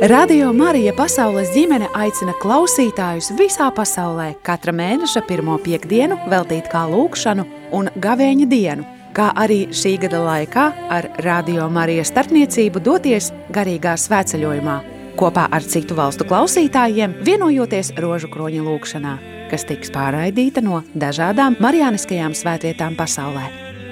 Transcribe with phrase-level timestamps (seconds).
[0.00, 7.42] Radio Marija Pasaules ģimene aicina klausītājus visā pasaulē katra mēneša pirmo piekdienu veltīt kā lūkšanu
[7.76, 10.62] un gavēņa dienu, kā arī šī gada laikā
[10.96, 14.76] ar Radio Marija starpniecību doties garīgā svētceļojumā,
[15.20, 19.12] kopā ar citu valstu klausītājiem vienojoties rožu kroņa lūkšanā,
[19.50, 23.50] kas tiks pārraidīta no dažādām marijāniskajām svētvietām pasaulē.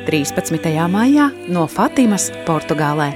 [0.08, 0.72] 13.
[0.88, 3.10] maijā no Fatimas, Portugālē.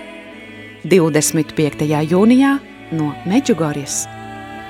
[0.85, 1.89] 25.
[2.11, 2.53] jūnijā
[2.93, 4.05] no Meģugorjas,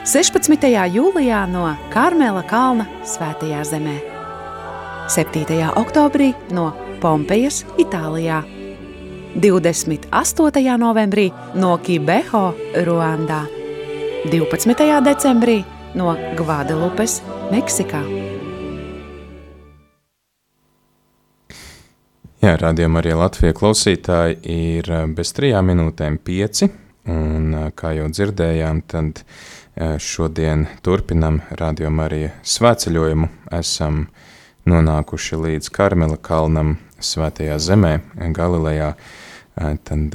[0.08, 0.66] 16.
[0.94, 3.98] jūlijā no Karmela kalna Svētajā zemē,
[5.10, 5.44] 7.
[5.78, 6.70] oktobrī no
[7.02, 8.42] Pompejas, Itālijā,
[9.34, 10.76] 28.
[10.78, 12.44] novembrī no Kibeho,
[12.86, 13.44] Ruandā,
[14.30, 14.90] 12.
[15.06, 15.62] decembrī
[15.94, 17.20] no Gvadelupes,
[17.52, 18.02] Meksikā.
[22.42, 26.66] Jā, rādījumā arī Latvijas klausītāji ir bez trijām minūtēm pieci.
[27.10, 29.24] Un, kā jau dzirdējām, tad
[29.98, 33.28] šodien turpinam rādījumu arī svētceļojumu.
[33.58, 34.04] Esam
[34.70, 37.96] nonākuši līdz Karmela kalnam svētajā zemē,
[38.36, 38.92] Galilejā.
[39.58, 40.14] Tad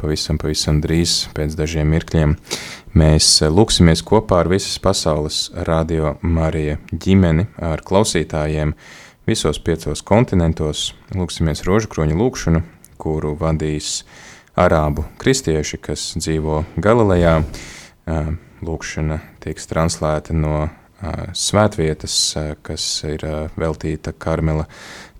[0.00, 2.36] pavisam, pavisam drīz pēc dažiem mirkļiem
[3.00, 8.76] mēs lūksimies kopā ar visas pasaules radio Marija ģimeni, ar klausītājiem
[9.28, 10.90] visos piecos kontinentos.
[11.16, 12.62] Lūksimies rožu kroņu lūkšanu,
[13.00, 17.40] kuru vadīs uh, arābu kristieši, kas dzīvo Galilejā.
[18.60, 20.68] Lūkšana tiks translēta no
[21.32, 22.14] svētvietas,
[22.66, 23.22] kas ir
[23.56, 24.66] veltīta Karmela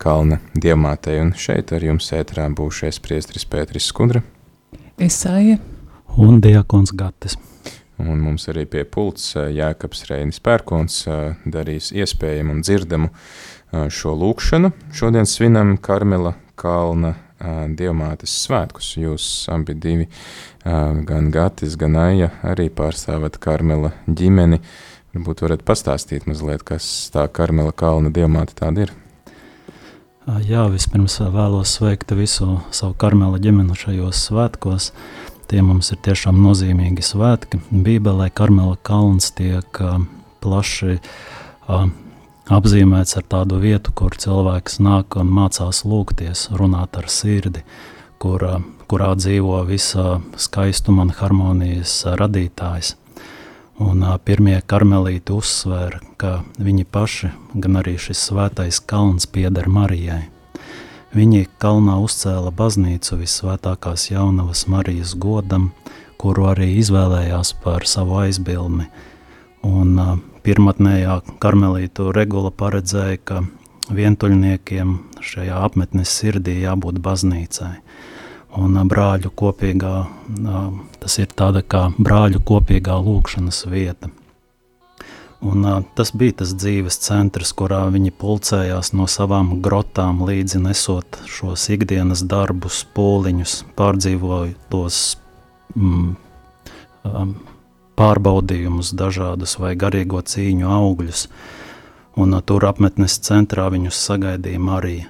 [0.01, 4.21] kalna diamātei, un šeit ar jums ētrā būšies priestris Pēteris Skudra.
[5.01, 5.57] Esaija
[6.21, 7.39] un Diakons Gatis.
[8.01, 11.03] Un mums arī pie pults Jēkabs Reinis Pērkons
[11.49, 13.11] darīs iespējamu un dzirdamu
[13.93, 14.73] šo lūkšanu.
[14.97, 18.93] Šodien svinam Karmela kalna Dievmātes svētkus.
[19.01, 20.09] Jūs abi divi,
[20.65, 24.61] gan Gatis, gan Aija, arī pārstāvat Karmela ģimeni.
[25.15, 28.93] Varbūt varat pastāstīt mazliet, kas tā Karmela kalna Dievmāte tāda ir?
[30.47, 34.91] Jā, vispirms vēlos sveikt visu savu Karmela ģimeni šajos svētkos.
[35.51, 37.59] Tie mums ir tiešām nozīmīgi svētki.
[37.73, 39.81] Bībelē Karmela kalns tiek
[40.45, 41.01] plaši
[42.51, 47.63] apzīmēts ar tādu vietu, kur cilvēks nāk un mācās lūgties, runāt ar sirdi,
[48.23, 48.45] kur,
[48.91, 52.97] kurā dzīvo visa skaistuma un harmonijas radītājs.
[53.81, 60.27] Un pirmie karmelīti uzsvēra, ka viņi paši, gan arī šis svētais kalns pieder Marijai.
[61.17, 65.71] Viņi kalnā uzcēla baznīcu visvētākās jaunavas Marijas godam,
[66.21, 68.91] kuru arī izvēlējās par savu aizbildni.
[69.65, 69.97] Un
[70.45, 73.43] pirmatnējā karmelītu regula paredzēja, ka
[73.95, 77.75] vientuļniekiem šajā apmetnes sirdī jābūt baznīcai.
[78.59, 79.95] Un brāļu kopīgā,
[81.03, 84.11] tas ir tāda kā brāļu kopīgā lūkšanas vieta.
[85.41, 85.65] Un,
[85.97, 92.27] tas bija tas dzīves centrs, kurā viņi pulcējās no savām grotām, līdzi nesot šos ikdienas
[92.29, 94.99] darbus, pūliņus, pārdzīvojot tos
[95.73, 96.11] mm,
[97.09, 97.33] um,
[97.99, 101.27] pārbaudījumus, dažādus vai garīgo cīņu augļus.
[102.21, 105.09] Un, tur apmetnes centrā viņus sagaidīja Marija.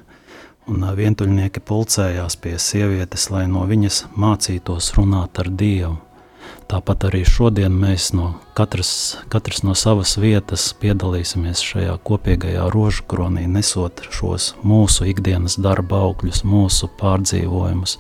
[0.71, 5.97] Un, vientuļnieki pulcējās pie sievietes, lai no viņas mācītos runāt ar Dievu.
[6.71, 8.91] Tāpat arī šodien mēs no katras,
[9.33, 16.45] katras no savas vietas piedalīsimies šajā kopīgajā rožu kronī, nesot šos mūsu ikdienas darba augļus,
[16.47, 17.97] mūsu pārdzīvojumus,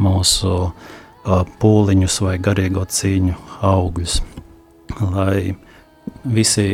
[0.00, 3.36] mūsu uh, pūliņus vai garīgo cīņu
[3.66, 4.20] augļus,
[5.12, 5.54] lai
[6.24, 6.66] visi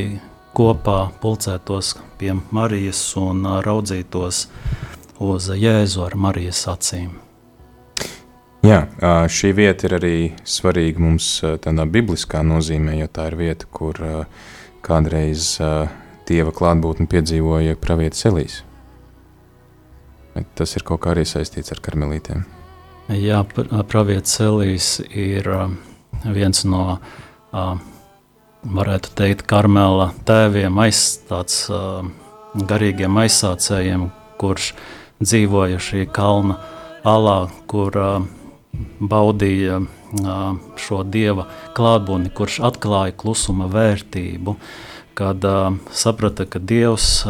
[0.56, 4.46] kopā pulcētos pie Marijas un raudzītos
[5.20, 7.10] uz Jēzu ar Marijas acīm.
[8.66, 8.80] Jā,
[9.30, 11.28] šī vieta ir arī svarīga mums
[11.62, 14.00] tādā bibliskā nozīmē, jo tā ir vieta, kur
[14.86, 15.54] kādreiz
[16.26, 18.58] Dieva klātbūtni piedzīvoja pravietis Elīs.
[20.58, 22.55] Tas ir kaut kā arī saistīts ar karmelītiem.
[23.06, 23.44] Jā,
[23.86, 25.46] pravietis Elīs ir
[26.24, 26.98] viens no,
[28.66, 31.68] varētu teikt, karmela tēviem, aiz, tāds
[32.66, 34.08] garīgiem aizsācējiem,
[34.42, 34.72] kurš
[35.22, 36.58] dzīvoja šī kalna
[37.06, 37.36] alā,
[37.70, 37.94] kur
[38.98, 39.78] baudīja
[40.82, 41.46] šo dieva
[41.78, 44.56] klātbūtni, kurš atklāja klusuma vērtību,
[45.14, 45.46] kad
[45.94, 47.22] saprata, ka dievs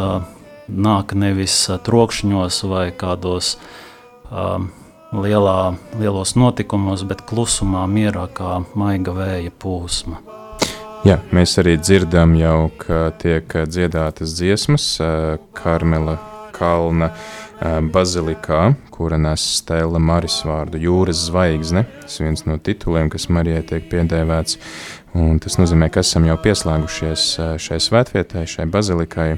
[0.67, 3.59] nāk nevis trokšņos vai kādos
[4.33, 4.71] um,
[5.14, 10.23] lielā, lielos notikumos, bet klusumā, mierā, kā maiga vēja plūsma.
[11.06, 14.87] Jā, mēs arī dzirdam jau, ka tiek dziedātas dziesmas
[15.55, 16.17] Karmela
[16.56, 17.12] kalna
[17.94, 21.85] bazilikā, kura nes Stēla Maris vārdu jūras zvaigzne.
[22.02, 24.59] Tas viens no tituliem, kas Marijai tiek piedēvēts.
[25.17, 27.29] Un tas nozīmē, ka esam jau pieslēgušies
[27.62, 29.31] šai svētvietai, šai bazilikai.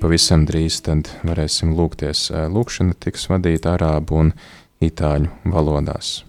[0.00, 2.30] Pavisam drīz tad varēsim lūgties.
[2.52, 4.30] Lūkšana tiks vadīta arābu un
[4.88, 6.20] itāļu valodās.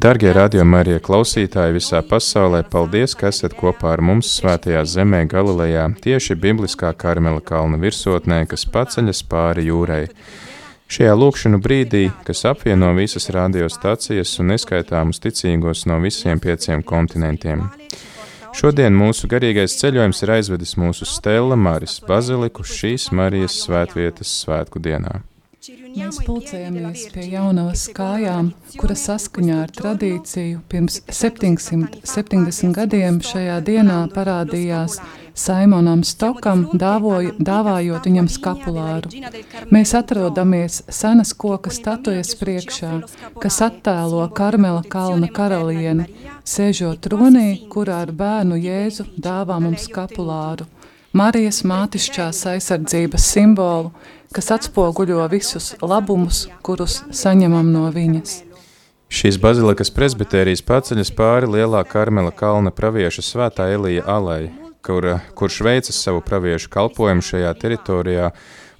[0.00, 6.36] Darbie radiokamā klausītāji visā pasaulē, paldies, ka esat kopā ar mums Svētajā zemē, Galilejā, tieši
[6.38, 10.04] Bibliskā Karmela kalna virsotnē, kas paceļas pāri jūrai.
[10.90, 17.66] Šajā lūkšanu brīdī, kas apvieno visas radiostacijas un neskaitāmus ticīgos no visiem pieciem kontinentiem.
[18.54, 25.20] Šodien mūsu garīgais ceļojums ir aizvedis mūsu Stela Maris baziliku šīs Marijas svētvietas svētku dienā.
[25.90, 34.98] Mēs pulcējamies pie jaunās kājām, kura saskaņā ar tradīciju pirms 770 gadiem šajā dienā parādījās
[35.40, 39.10] Saimonam Stokam, dāvoju, dāvājot viņam skapulāru.
[39.74, 42.92] Mēs atrodamies senas koka statujas priekšā,
[43.42, 46.06] kas attēlo Karmela kalna karalieni,
[46.44, 50.68] sēžot tronī, kurā ar bērnu Jēzu dāvā mums skapulāru.
[51.16, 53.90] Marijas mātišķās aizsardzības simbolu,
[54.34, 58.36] kas atspoguļo visus labumus, kurus saņemam no viņas.
[59.10, 64.52] Šīs bazilikas presbitērijas paceļas pāri lielā Karmela kalna pravieša svētā Elija alai,
[64.86, 68.30] kur, kurš veica savu praviešu kalpojumu šajā teritorijā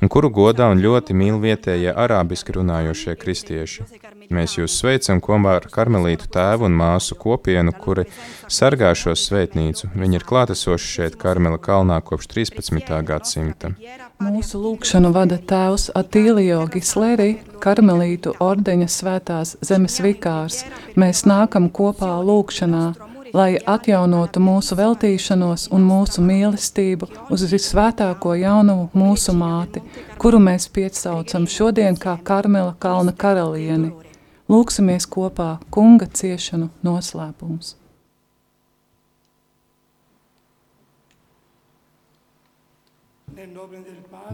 [0.00, 3.88] un kuru godā un ļoti mīl vietējie arābiski runājošie kristieši.
[4.30, 8.04] Mēs jūs sveicam kopā ar karmelītu tēvu un māsu kopienu, kuri
[8.46, 9.88] sargā šo svētnīcu.
[9.98, 12.92] Viņi ir klātesoši šeit Karmela kalnā kopš 13.
[13.08, 13.72] gadsimta.
[14.22, 20.62] Mūsu lūkšanu vada tēvs Atīlio Gisleri, karmelītu ordeņa svētās zemes vikārs.
[20.94, 22.84] Mēs nākam kopā lūkšanā
[23.34, 29.82] lai atjaunotu mūsu veltīšanos un mūsu mīlestību uz visvētāko jaunumu mūsu māti,
[30.22, 33.92] kuru mēs piesaucam šodien kā Karmela kalna karalieni.
[34.50, 37.76] Lūksimies kopā kunga ciešanu noslēpums.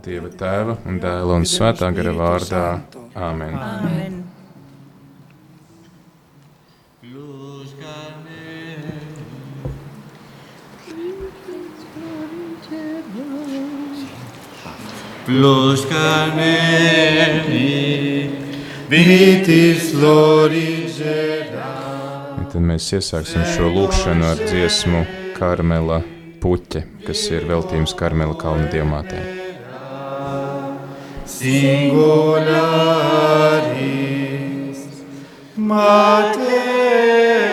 [0.07, 2.65] Dieva tēva un dēla un svētā gara vārdā.
[3.15, 3.61] Āmen.
[3.61, 4.17] Āmen.
[15.27, 17.61] plus carmeli,
[18.91, 21.73] vitis florigera.
[22.47, 25.01] Tad mēs iesāksim šo lūkšanu ar dziesmu
[25.37, 25.99] Karmela
[26.43, 29.19] puķe, kas ir veltījums Karmela kalna diamātē.
[31.27, 32.01] Singularis
[35.57, 37.46] mater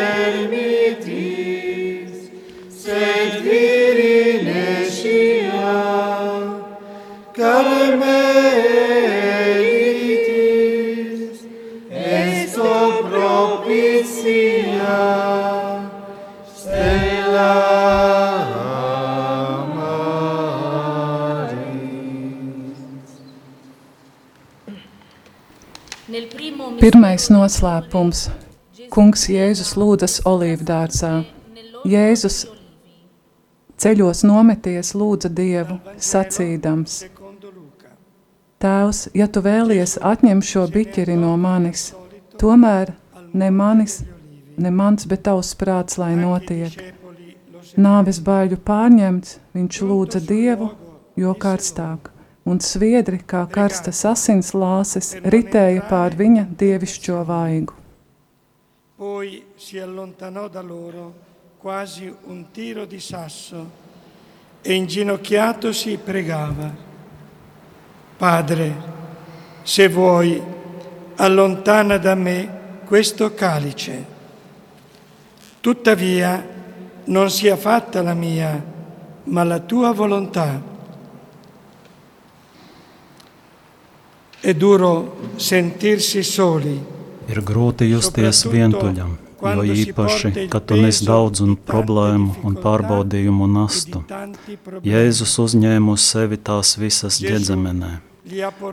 [26.84, 28.26] Pirmais noslēpums.
[28.92, 31.12] Kungs Jēzus lūdzas olīvdārzā.
[31.88, 32.42] Jēzus
[33.80, 36.98] ceļos nometies lūdza Dievu, sacīdams:
[38.60, 41.86] Tēvs, ja tu vēlies atņem šo biķeri no manis,
[42.44, 42.92] tomēr
[43.32, 44.02] ne manis,
[44.60, 46.76] ne mans, bet tavs prāts, lai notiek.
[47.80, 50.74] Nāves baiļu pārņemts, viņš lūdza Dievu,
[51.16, 52.12] jo karstāk,
[52.44, 57.74] un sviedri, kā karstas asins lāses, ritēja pār viņa dievišķo vaigu.
[58.96, 61.14] Poi si allontanò da loro
[61.58, 63.82] quasi un tiro di sasso
[64.62, 66.72] e inginocchiatosi pregava.
[68.18, 68.76] Padre,
[69.64, 70.42] se vuoi,
[71.16, 74.06] allontana da me questo calice.
[75.60, 76.46] Tuttavia
[77.06, 78.64] non sia fatta la mia,
[79.24, 80.73] ma la tua volontà.
[87.32, 94.02] Ir grūti justies vientuļam, jo īpaši, kad tu nes daudz un problēmu un pārbaudījumu nastu.
[94.84, 97.94] Jēzus uzņēma uz sevi tās visas ģedzemenē.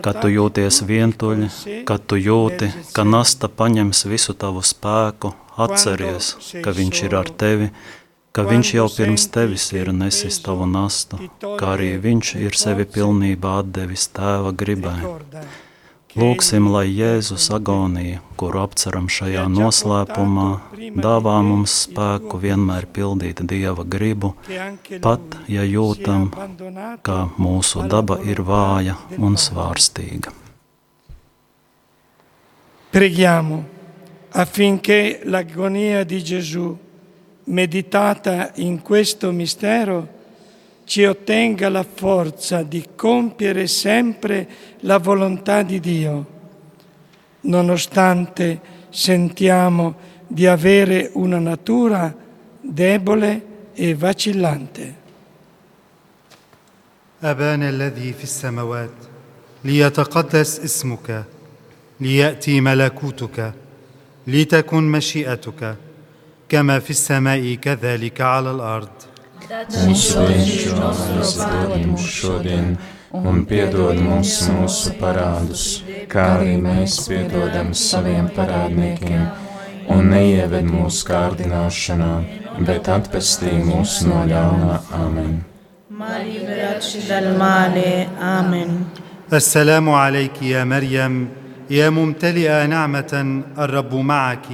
[0.03, 1.49] Kad tu jūties vientuļi,
[1.87, 6.35] kad tu jūti, ka nasta paņems visu tavu spēku, atceries,
[6.65, 7.71] ka viņš ir ar tevi,
[8.33, 13.61] ka viņš jau pirms tevis ir nesis tavu nastu, kā arī viņš ir sevi pilnībā
[13.65, 14.99] atdevis tēva gribai.
[16.19, 20.47] Lūksim, lai Jēzus agonija, kuru apceram šajā noslēpumā,
[20.99, 24.33] dāvā mums spēku vienmēr pildīt Dieva gribu,
[25.05, 26.33] pat ja jūtam,
[27.07, 30.35] ka mūsu daba ir vāja un svārstīga.
[32.91, 33.65] Preghiamo
[34.35, 36.77] affinché l'agonia di Gesù,
[37.50, 40.08] meditata in questo mistero,
[40.86, 44.48] ci ottenga la forza di compiere sempre
[44.82, 46.26] la volontà di Dio,
[47.42, 49.96] nonostante sentiamo
[50.28, 52.14] di avere una natura
[52.62, 53.42] debole
[53.74, 55.04] e vacillante.
[57.24, 58.90] أبانا الذي في السماوات
[59.64, 61.24] ليتقدس اسمك
[62.00, 63.54] ليأتي ملكوتك
[64.28, 65.76] لتكن مشيئتك
[66.51, 68.89] كما في السماء كذلك على الأرض
[69.51, 69.71] dod
[71.87, 72.77] mums šodien,
[73.11, 75.65] un piedod mums mūsu parādus,
[76.13, 79.25] kā arī mēs piedodam saviem parādniekiem,
[79.91, 82.13] un neieved mūsu kārdināšanā,
[82.69, 84.77] bet atpestī mūs no ļaunā.
[84.95, 85.43] Amen.
[89.33, 91.29] السلام عليك يا مريم
[91.71, 94.47] يا ممتلئة نعمة الرب معك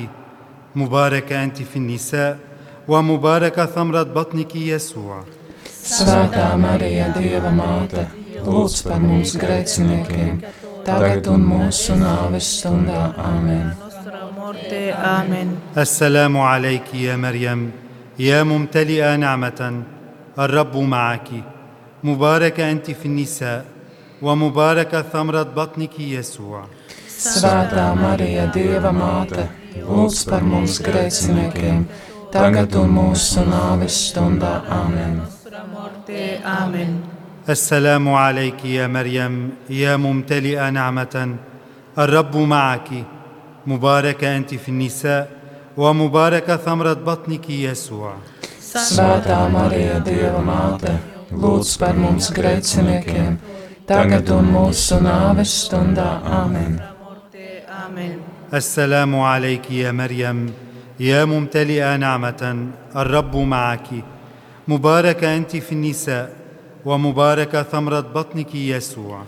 [0.76, 2.38] مباركة أنت في النساء
[2.88, 5.24] ومباركة ثمرة بطنك يسوع
[5.86, 8.08] Svētā Marija, Dieva māte,
[8.42, 10.40] lūdz par mums grēciniekiem,
[10.82, 13.04] tagad un mūsu nāves stundā.
[13.22, 13.70] Āmen.
[14.98, 15.56] Amen.
[15.78, 17.70] السلام عليك يا مريم
[18.18, 19.82] يا ممتلئة نعمة
[20.38, 21.28] الرب معك
[22.04, 23.64] مباركة أنت في النساء
[24.22, 26.64] ومباركة ثمرة بطنك يسوع
[27.18, 31.85] Svētā Marija, Dieva māte, lūdz par mums grēciniekiem,
[32.33, 34.61] tagad un mūsu nāves stundā.
[34.69, 35.17] Āmen.
[35.23, 36.41] Nostra morte.
[36.43, 37.01] Amen.
[37.49, 41.35] السلام عليك يا مريم يا ممتلئة نعمة
[41.97, 42.89] الرب معك
[43.67, 45.29] مباركة أنت في النساء
[45.77, 48.13] ومباركة ثمرة بطنك يسوع
[48.71, 50.93] Svētā Marija, Dieva māte,
[51.35, 53.33] lūdz par mums grēciniekiem,
[53.89, 56.21] tagad un mūsu nāves stundā.
[56.23, 56.77] Āmen.
[57.01, 57.65] Morte.
[57.67, 58.13] Amen.
[58.54, 60.52] السلام عليك يا مريم
[61.00, 63.88] يا ممتلئة نعمة الرب معك
[64.68, 66.32] مباركة أنت في النساء
[66.84, 69.22] ومباركة ثمرة بطنك يسوع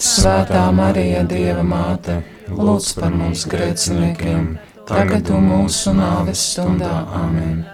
[0.00, 4.46] Svētā Marija, Dieva māte, lūdz par mums grēciniekiem,
[4.88, 7.04] tagad un mūsu nāves stundā.
[7.12, 7.64] Amen.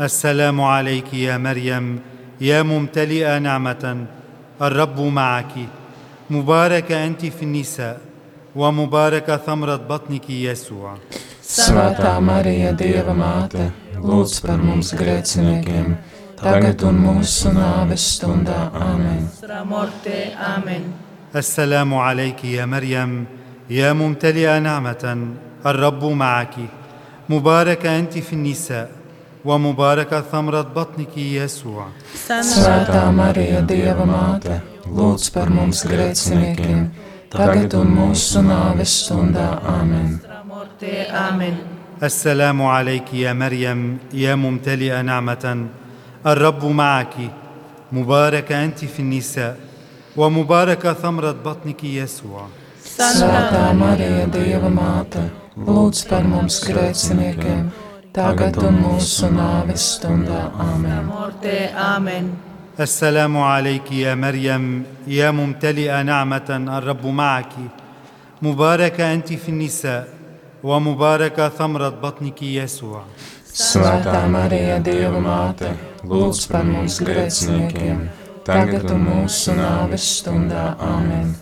[0.00, 2.00] السلام عليك يا مريم
[2.40, 4.06] يا ممتلئة نعمة
[4.62, 5.52] الرب معك
[6.30, 8.05] مباركة أنت في النساء
[8.56, 10.94] ومباركة ثمرة بطنك يسوع.
[11.42, 15.96] سماتا ماريا ديفا ماتا، لوتس بر مومس جريتسينيكيم،
[16.42, 19.28] تاغت ون موس نابس توندا امين.
[20.56, 20.84] امين.
[21.36, 23.26] السلام عليك يا مريم،
[23.70, 25.28] يا ممتلئة نعمة،
[25.66, 26.54] الرب معك.
[27.28, 28.90] مباركة أنت في النساء،
[29.44, 31.86] ومباركة ثمرة بطنك يسوع.
[32.40, 34.60] سماتا ماريا ديفا ماتا،
[34.96, 36.92] لوتس بر مومس جريتسينيكيم،
[37.36, 38.94] tagad un mūsu nāves
[42.02, 45.66] السلام عليك يا مريم يا ممتلئة نعمة.
[46.26, 47.14] الرب معك.
[47.92, 49.56] مبارك أنت في النساء
[50.16, 52.46] ومبارك ثمرة بطنك يسوع.
[52.84, 57.68] سانتا ماريا ديفا ماتا لوتس بار مومس كريتسنيكم
[58.14, 60.52] تاغاتون موسو نافيس توندا
[61.80, 62.34] امين
[62.80, 67.52] السلام عليك يا مريم يا ممتلئة نعمة الرب معك
[68.42, 70.08] مباركة أنت في النساء
[70.62, 73.02] ومباركة ثمرة بطنك يسوع
[73.56, 75.70] Svētā Marija, Dieva māte,
[76.04, 78.02] lūdz par mums grēciniekiem,
[78.44, 80.76] tagad un mūsu nāves stundā.
[80.76, 81.32] Āmen.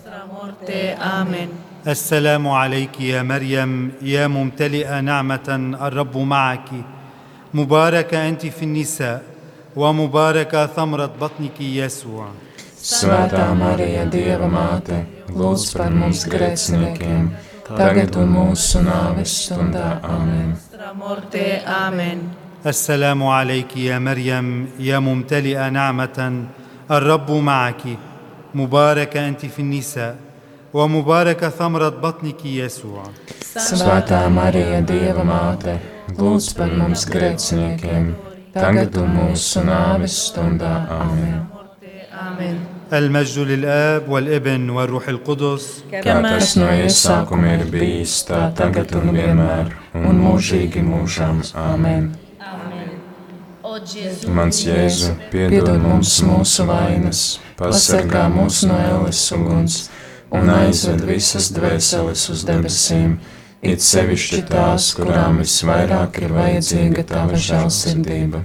[1.03, 1.49] Amen.
[1.87, 6.69] السلام عليك يا مريم يا ممتلئة نعمة الرب معك
[7.53, 9.34] مباركة أنت في النساء
[9.75, 12.27] ومباركة ثمرة بطنك يسوع.
[12.85, 14.87] سواتا ماريا ديو مات
[15.29, 17.33] لوس فر موس جريسنكيم
[17.77, 20.55] تاغت وموس نابس تندا آمين
[21.87, 22.19] آمين
[22.65, 26.43] السلام عليك يا مريم يا ممتلئة نعمة
[26.91, 27.83] الرب معك
[28.55, 30.15] مباركة أنت في النساء
[30.73, 33.03] ومباركة ثمرة بطنك يسوع
[33.57, 35.63] سواتا ماريا ديو مات
[36.19, 38.13] لوس فر موس جريسنكيم
[38.54, 40.74] tagad un mūsu nāves stundā.
[40.98, 41.40] Āmen.
[42.26, 42.60] Amen.
[42.92, 49.70] المجد للآب والابن والروح القدس Kā tas no iesākuma ir bijis, tā tagad un vienmēr,
[49.94, 51.38] un mūžīgi mūžām.
[51.54, 52.10] Āmen.
[54.34, 59.76] Mans Jēzu, piedod mums mūsu vainas, pasargā mūs no ēles uguns
[60.34, 63.18] un aizved visas dvēseles uz debesīm,
[63.64, 68.40] it sevišķi tās, kurām visvairāk ir vajadzīga tava žēlsirdība.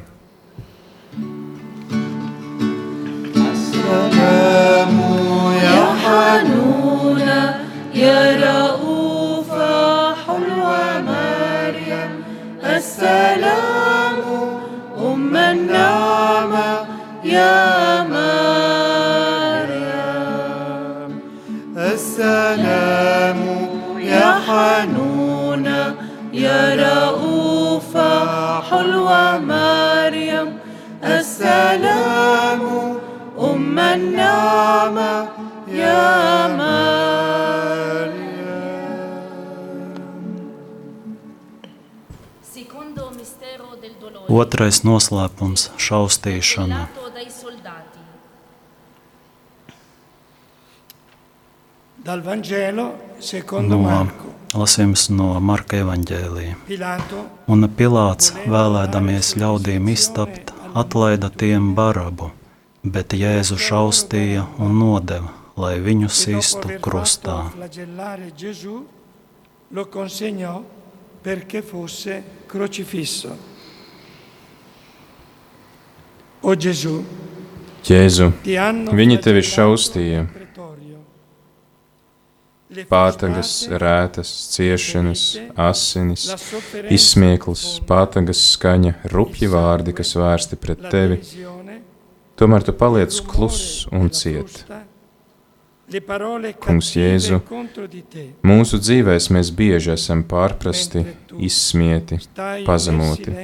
[5.65, 7.41] يا حنونة
[7.93, 12.11] يا رؤوفة حلوة مريم
[12.63, 14.17] السلام
[14.99, 16.71] أم النعمة
[17.23, 19.81] يا مريم
[21.77, 22.48] السلام
[28.69, 30.47] حلوة مريم
[31.03, 32.61] السلام
[33.39, 35.27] أم النعمة
[35.67, 36.95] يا مريم
[42.55, 44.27] Secondo mistero del dolore.
[44.41, 46.81] Otrais noslēpums - šaustīšana.
[52.10, 54.32] Dal Vangelo secondo No, Marco.
[54.58, 56.56] lasījums no Marka evaņģēlīja.
[56.66, 62.32] Pilato Un Pilārs, vēlēdamies ļaudīm iztapt, atlaida tiem barabu,
[62.82, 67.52] bet Jēzu šaustīja un nodeva, lai viņu e sistu krustā.
[69.70, 70.64] lo consegnò
[71.22, 73.36] perché fosse crocifisso.
[76.42, 77.04] O Gesù,
[77.84, 78.32] Jēzu,
[78.90, 80.39] viņi tevi šaustīja,
[82.90, 85.24] pātagas, rētas, ciešanas,
[85.58, 86.28] asinis,
[86.90, 91.20] izsmieklis, pātagas skaņa, rupji vārdi, kas vērsti pret tevi.
[92.40, 94.62] Tomēr tu paliec kluss un ciet.
[96.62, 97.40] Kungs Jēzu.
[98.46, 101.02] Mūsu dzīvēs mēs bieži esam pārprasti,
[101.34, 102.20] izsmieti,
[102.66, 103.34] pazemoti.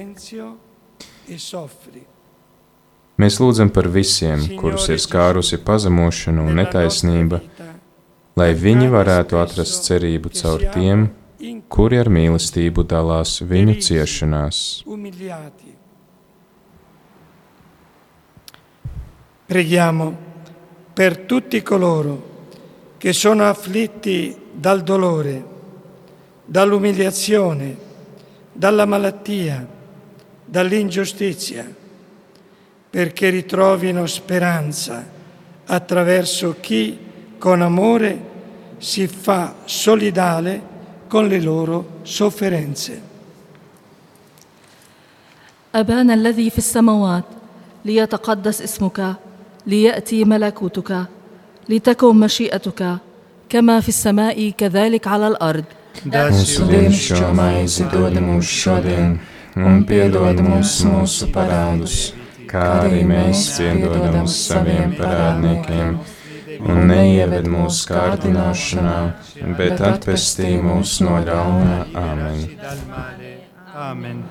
[3.16, 7.40] Mēs lūdzam par visiem, kurus ir skārusi pazemošana un netaisnība,
[8.36, 11.06] lai viņi varētu atrast cerību caur tiem,
[11.72, 14.58] kuri ar mīlestību dalās viņu ciešanās.
[19.46, 20.08] Preghiamo
[20.92, 22.16] per tutti coloro
[22.98, 25.44] che sono afflitti dal dolore,
[26.44, 27.76] dall'umiliazione,
[28.52, 29.66] dalla malattia,
[30.44, 31.64] dall'ingiustizia,
[32.90, 35.04] perché ritrovino speranza
[35.64, 37.05] attraverso chi
[37.38, 38.20] con amore
[38.78, 40.60] si fa solidale
[41.08, 43.00] con le loro sofferenze.
[45.74, 47.24] أبانا الذي في السماوات
[47.84, 49.14] ليتقدس اسمك
[49.66, 51.04] ليأتي ملكوتك
[51.68, 52.96] لتكن مشيئتك
[53.48, 55.64] كما في السماء كذلك على الأرض
[56.04, 59.14] Mūsu dienascho maizi dod mums šodien,
[59.56, 62.12] un piedod mums mūsu parādus,
[62.50, 65.96] kā arī mēs piedodam saviem parādniekiem,
[66.59, 68.97] un neieved mūsu kārdināšanā,
[69.57, 71.85] bet atpestī mūs no ļauna.
[71.95, 72.45] Āmen.
[73.89, 74.23] آمين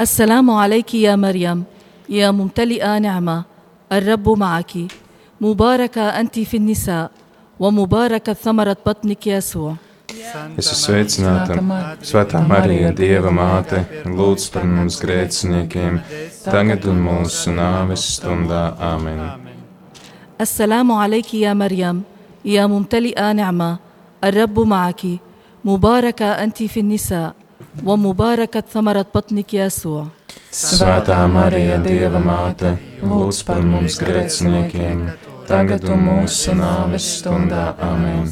[0.00, 1.64] السلام عليك يا مريم
[2.08, 3.44] يا ممتلئة نعمة
[3.92, 4.72] الرب معك
[5.40, 7.10] مباركة أنت في النساء
[7.60, 9.74] ومباركة ثمرة بطنك يسوع
[10.58, 11.54] Es esmu sveicināta,
[12.02, 13.84] Svētā Marija, Dieva māte,
[14.18, 16.00] lūdz par mums grēciniekiem,
[16.42, 18.64] tagad un mūsu nāves stundā.
[18.90, 19.43] Āmen.
[20.41, 22.03] السلام عليك يا مريم.
[22.45, 23.77] يا ممتلئة نعمة.
[24.23, 25.01] الرب معك.
[25.65, 27.33] مباركة أنت في النساء
[27.85, 30.05] ومباركة ثمرة بطنك يسوع.
[30.51, 34.99] Svētā Marija, Dieva māte, lūdz par mums grēciniekiem,
[35.47, 37.75] tagad un mūsu nāves stundā.
[37.79, 38.27] Amen.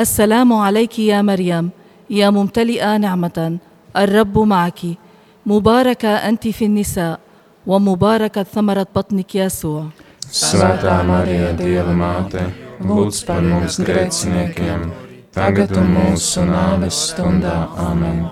[0.00, 1.70] السلام عليك يا مريم.
[2.10, 3.58] يا ممتلئة نعمة.
[3.96, 4.80] الرب معك.
[5.46, 7.25] مباركة أنت في النساء.
[7.66, 9.84] ومباركة ثمرة بطنك يسوع
[10.30, 12.46] سواتا ماريا ديال ماتي
[12.86, 14.80] غوث بر موس غريتسنيكيم
[15.32, 18.26] تاغت موس نامس توندا آمين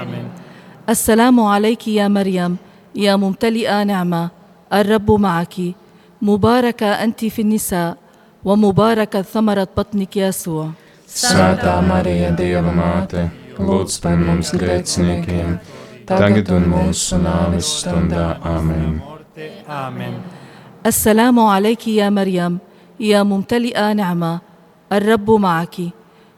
[0.00, 0.26] آمين
[0.88, 2.56] السلام عليك يا مريم
[2.94, 4.30] يا ممتلئة نعمة
[4.72, 5.54] الرب معك
[6.22, 7.96] مباركة أنت في النساء
[8.44, 10.70] ومباركة ثمرة بطنك يسوع
[11.08, 13.28] سواتا ماريا ديال ماتي
[13.60, 15.58] غوث بر موس غريتسنيكيم
[16.06, 18.38] tagad un mūsu nāves stundā.
[18.42, 19.00] Āmen.
[19.68, 20.14] آمين
[20.86, 22.58] السلام عليك يا مريم
[23.00, 24.40] يا ممتلئة نعمة
[24.92, 25.76] الرب معك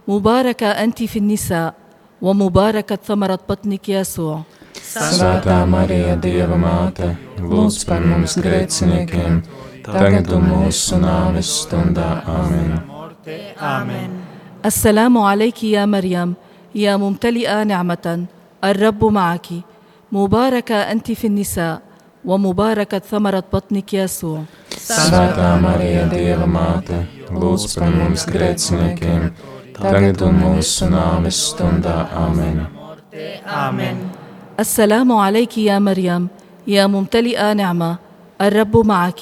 [0.09, 1.75] مباركة أنت في النساء
[2.23, 4.43] ومباركة ثمرة بطنك يسوع
[4.77, 9.41] Svētā Marija, Dieva māte, lūdz par mums grēciniekiem,
[9.85, 12.23] tagad un mūsu nāves stundā.
[12.25, 12.97] Āmen.
[13.59, 14.11] آمين
[14.65, 16.35] السلام عليك يا مريم
[16.75, 18.27] يا ممتلئة نعمة
[18.65, 19.47] الرب معك
[20.13, 21.81] مباركة أنت في النساء
[22.25, 24.43] ومباركة ثمرة بطنك يسوع
[24.87, 26.99] Svētā Marija, Dieva māte,
[27.35, 29.25] lūdz par mums grēciniekiem,
[29.75, 32.07] tagad un mūsu nāves stundā.
[32.15, 32.67] Amen.
[33.47, 33.97] Amen.
[34.61, 36.29] السلام عليك يا مريم
[36.67, 37.97] يا ممتلئة نعمة
[38.41, 39.21] الرب معك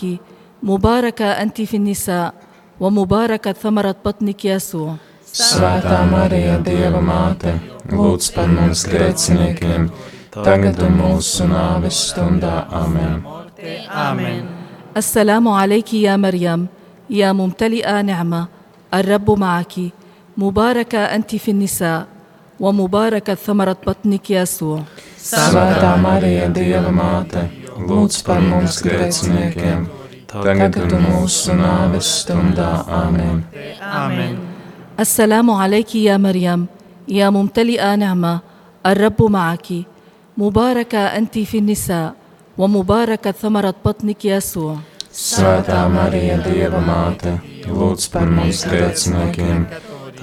[0.62, 2.35] مباركة أنت في النساء
[2.81, 4.94] ومباركة ثمرة بطنك يسوع
[5.34, 7.54] Svētā Marija, Dieva māte,
[7.92, 9.89] lūdz par mums grēciniekiem,
[10.34, 12.65] tagad un mūsu nāves stundā.
[12.72, 13.22] Amen.
[13.89, 14.60] Amen.
[14.98, 16.68] السلام عليك يا مريم
[17.10, 18.48] يا ممتلئة نعمة
[18.94, 19.74] الرب معك
[20.38, 22.08] مباركة أنت في النساء
[22.60, 24.82] ومباركة ثمرة بطنك يسوع
[25.20, 27.44] Svētā Marija, Dieva māte,
[27.78, 29.84] lūdz par mums grēciniekiem,
[30.32, 32.72] tagad un mūsu nāves stundā.
[32.88, 33.44] Amen.
[33.84, 34.33] Amen.
[35.01, 36.67] السلام عليك يا مريم
[37.09, 38.41] يا ممتلئة نعمة
[38.87, 39.67] الرب معك
[40.39, 42.15] مباركة أنت في النساء
[42.59, 44.77] ومباركة ثمرة بطنك يسوع
[45.15, 47.37] Svētā Marija, Dieva māte,
[47.71, 49.61] lūdz par mums grēciniekiem,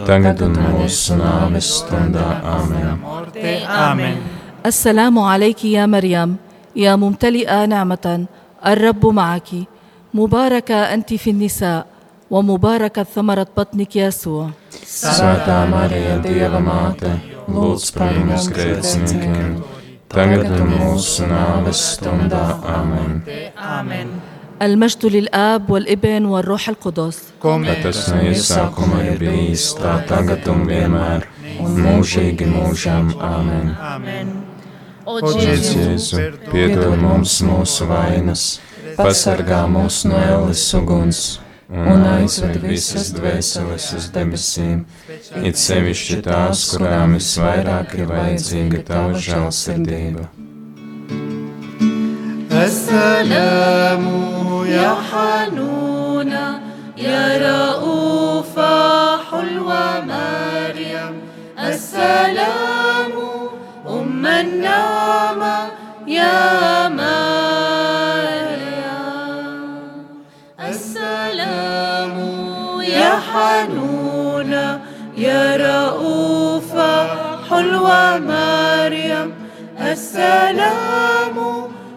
[0.03, 2.25] tagad un mūsu nāves stundā.
[2.43, 2.99] Amen.
[3.67, 4.17] Amen.
[4.65, 6.35] السلام عليك يا مريم
[6.75, 8.25] يا ممتلئة نعمة
[8.67, 9.49] الرب معك
[10.13, 11.85] مباركة أنت في النساء
[12.30, 14.50] ومباركة ثمرة بطنك يسوع
[14.86, 17.10] Svētā Marija, Dieva māte,
[17.50, 19.56] lūdz par mums grēciniekiem,
[20.12, 22.46] tagad un mūsu nāves stundā.
[22.76, 23.22] Amen.
[23.56, 24.20] Amen.
[24.62, 31.26] المجد للآب والابن والروح القدس Kā tas no iesākuma ir bijis, tā tagad un vienmēr,
[31.60, 33.12] un mūžīgi mūžām.
[33.20, 33.74] Amen.
[33.80, 34.32] Amen.
[35.06, 38.46] Ó Jēzus, Jesus, Jēzu, piedod mums mūsu vainas,
[38.96, 41.20] pasargā mūs no ēles uguns
[41.70, 44.84] un aizved visas dvēseles uz debesīm,
[45.42, 50.28] it sevišķi tās, kurām visvairāk ir vajadzīga tava žēlsirdība.
[52.66, 54.04] السلام
[54.66, 56.60] يا حنونة
[56.96, 61.14] يا رؤوفة حلوة مريم
[61.58, 63.12] السلام
[63.88, 65.58] أم النعمة
[66.06, 67.29] يا مريم
[73.40, 74.80] يا حنونة
[75.16, 76.92] يا رؤوفة
[77.48, 79.28] حلوة مريم
[79.80, 81.36] السلام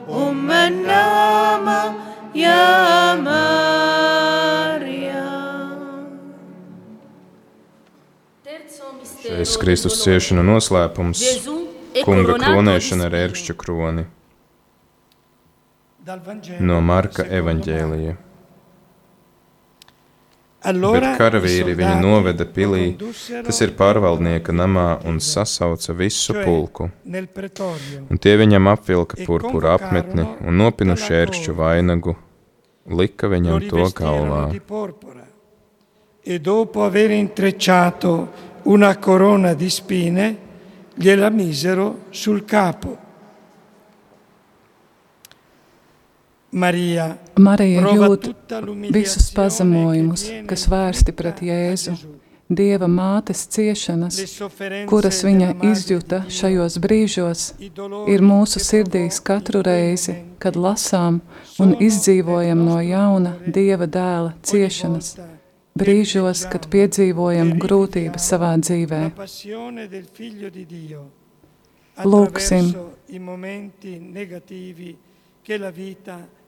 [0.10, 1.93] أم النعمة
[2.36, 3.60] يا مريم
[9.39, 11.19] Šis Kristus ciešanu noslēpums,
[12.04, 14.04] kunga kronēšana ar ērkšķu kroni
[16.08, 18.15] Dal Vangelo no Marka secondo evaņģēlija.
[20.64, 22.94] Bet karavīri viņu noveda pilī,
[23.44, 26.88] tas ir pārvaldnieka namā, un sasauca visu pulku.
[27.05, 32.16] Un tie viņam apvilka purpura apmetni un nopinuši ērkšķu vainagu,
[32.88, 34.46] lika viņam to galvā.
[36.27, 40.38] e dopo aver intrecciato una corona di spine
[40.94, 43.04] gliela misero sul capo.
[46.55, 48.29] Maria Marija prova jūt
[48.95, 51.97] visus pazemojumus, kas vērsti pret Jēzu.
[52.55, 54.19] Dieva mātes ciešanas,
[54.87, 57.45] kuras viņa izjuta šajos brīžos,
[58.12, 61.23] ir mūsu sirdīs katru reizi, kad lasām
[61.59, 65.14] un izdzīvojam no jauna Dieva dēla ciešanas,
[65.75, 69.03] brīžos, kad piedzīvojam grūtības savā dzīvē.
[72.05, 72.73] Lūksim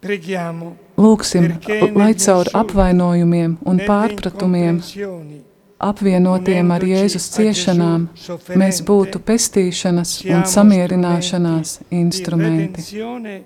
[0.00, 5.44] Preghiamo Lūksim, perché lai negli caur insulti, apvainojumiem un nelle pārpratumiem, incomprensioni,
[5.76, 8.08] apvienotiem ar Jēzus ciešanām,
[8.56, 12.80] mēs būtu pestīšanas un samierināšanās di instrumenti.
[12.80, 13.44] redenzione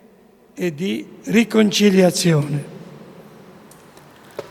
[0.55, 2.73] e di riconciliazione.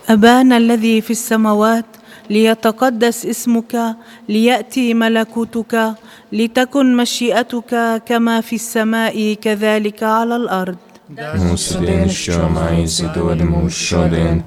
[0.10, 1.86] أبانا الذي في السماوات
[2.30, 3.96] ليتقدس اسمك
[4.30, 5.94] ليأتي ملكوتك
[6.32, 10.78] لتكن مشيئتك كما في السماء كذلك على الأرض
[11.14, 14.40] Mūsu dienascho maizi dod mums šodien,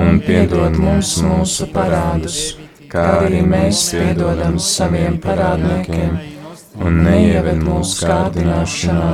[0.00, 2.38] un piedod mums mūsu parādus,
[2.88, 6.14] kā arī mēs piedodam saviem parādniekiem,
[6.86, 9.10] un neieved mūsu kārdināšanā,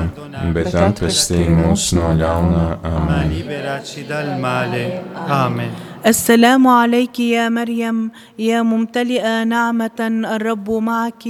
[0.54, 2.66] bet atvestī mūs no ļaunā.
[2.92, 3.32] Amen.
[3.38, 4.84] liberaci dal male.
[5.26, 5.72] Amen.
[6.05, 9.99] السلام عليك يا مريم يا ممتلئة نعمة
[10.35, 11.23] الرب معك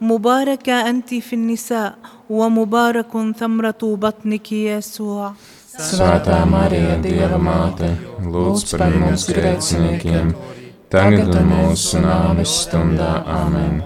[0.00, 1.94] مباركة أنت في النساء
[2.30, 5.32] ومبارك ثمرة بطنك يسوع
[5.72, 7.88] Svētā Marija, Dieva māte,
[8.20, 10.34] lūdz par mums grēciniekiem,
[10.92, 13.24] tagad un mūsu nāves stundā.
[13.24, 13.80] Amen.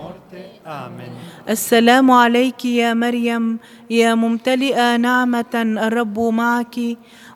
[1.49, 3.59] السلام عليك يا مريم
[3.91, 6.77] يا ممتلئه نعمه الرب معك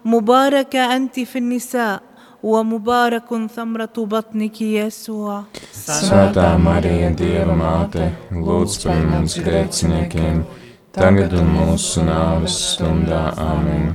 [0.05, 2.03] مباركه انت في النساء
[2.42, 5.42] ومبارك ثمرة بطنك يسوع.
[5.72, 10.44] ساتا ماريا دير ماتا مات لوز بمونس غريتسنيكين
[10.92, 13.94] تنجد الموس نعوز تندى آمين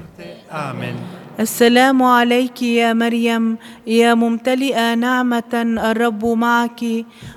[0.52, 0.96] آمين
[1.40, 5.54] السلام عليك يا مريم يا ممتلئة نعمة
[5.92, 6.82] الرب معك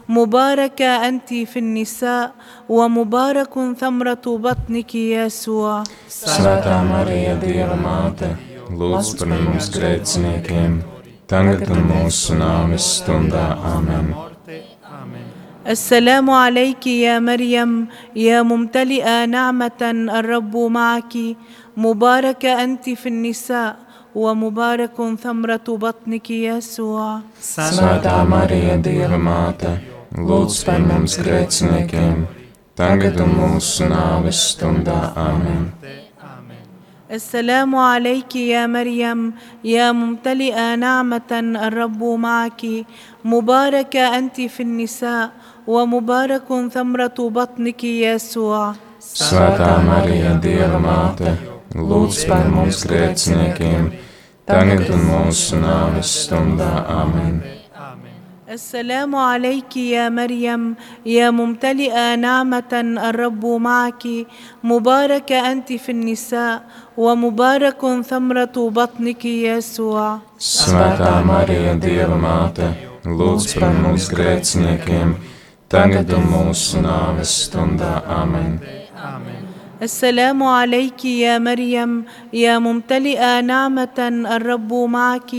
[0.09, 2.33] مباركة أنت في النساء
[2.69, 8.37] ومبارك ثمرة بطنك يسوع ساتا ماريا دير ماتا
[8.71, 10.83] مات لوز بمونس غريتسنيكين
[11.29, 13.53] tagad un mūsu nāves stundā.
[13.75, 14.15] Amen!
[15.69, 19.81] السلام عليك يا مريم يا ممتلئة نعمة
[20.19, 21.15] الرب معك
[21.77, 23.77] مباركة أنت في النساء
[24.15, 29.79] ومبارك ثمرة بطنك يا يسوع سانتا ماريا ديال ماتا
[30.19, 32.27] لوتس في ممس كريتسنكيم
[32.77, 35.71] تنجد موس نعوستن آمين
[37.09, 39.33] السلام عليك يا مريم
[39.65, 42.63] يا ممتلئة نعمة الرب معك
[43.25, 45.31] مباركه أنت في النساء
[45.67, 51.31] ومبارك ثمرة بطنك يسوع Svētā Marija, Dieva māte,
[51.73, 53.87] lūdz par mums grēciniekiem,
[54.45, 56.73] tagad un mūsu nāves stundā.
[56.99, 57.58] Āmen.
[58.49, 60.75] السلام عليك يا مريم
[61.07, 62.73] يا ممتلئة نعمة
[63.09, 64.03] الرب معك
[64.65, 66.63] مباركه أنت في النساء
[66.97, 72.73] ومبارك ثمرة بطنك يسوع Svētā Marija, Dieva māte,
[73.05, 75.13] lūdz par mums grēciniekiem,
[75.69, 78.01] tagad un mūsu nāves stundā.
[78.09, 78.61] Āmen.
[79.83, 83.99] السلام عليك يا مريم يا ممتلئه نعمه
[84.37, 85.31] الرب معك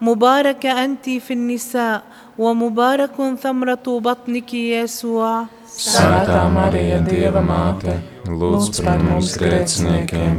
[0.00, 2.02] مباركه انت في النساء
[2.37, 7.95] ومبارك ثمره بطنك يسوع Svētā Marija, Dieva māte,
[8.29, 10.37] lūdz par mums grēciniekiem,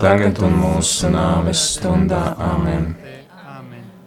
[0.00, 2.24] tagad un mūsu nāves stundā.
[2.40, 2.94] Āmen.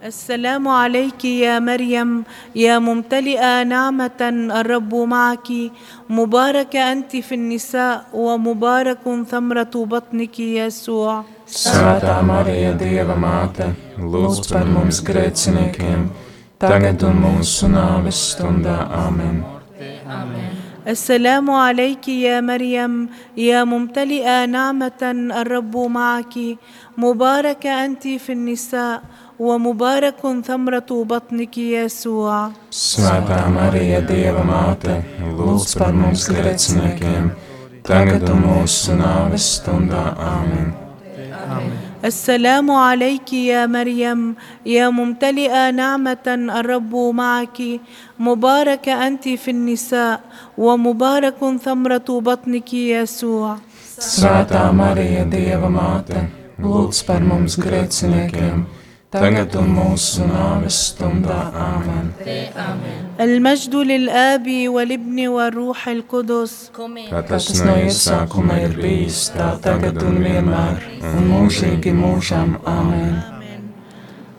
[0.06, 4.20] السلام عليك يا مريم يا ممتلئه نعمه
[4.60, 5.48] الرب معك
[6.10, 8.98] مباركه انت في النساء ومبارك
[9.30, 13.68] ثمره بطنك يسوع Svētā Marija, Dieva māte,
[14.02, 16.08] lūdz par mums grēciniekiem,
[16.60, 18.78] tagad un mūsu nāves stundā.
[19.04, 19.44] Āmen.
[20.86, 25.02] السلام عليك يا مريم يا ممتلئه نعمه
[25.40, 26.34] الرب معك
[26.98, 29.02] مباركه انت في النساء
[29.38, 35.02] ومبارك ثمره بطنك يسوع Svētā Marija, Dieva māte,
[35.38, 37.32] lūdz par mums grēciniekiem,
[37.82, 40.06] tagad un mūsu nāves stundā.
[40.16, 40.72] Āmen.
[42.05, 44.35] السلام عليك يا مريم.
[44.65, 47.79] يا ممتلئة نعمة الرب معك.
[48.19, 50.21] مباركه أنت في النساء
[50.57, 53.57] ومبارك ثمرة بطنك يسوع.
[54.01, 56.25] Svētā Marija, Dieva māte,
[56.57, 57.53] lūdz par mums
[59.11, 61.39] tagad un mūsu nāves stundā.
[61.59, 62.11] Āmen.
[63.21, 66.55] Al-Majdu lil-Abi wal-Ibni wal-Rūhil Kudus.
[66.71, 72.55] Kā tas no iesākuma ir bijis, tā tagad un vienmēr, un mūžīgi mūžam.
[72.63, 73.19] Āmen.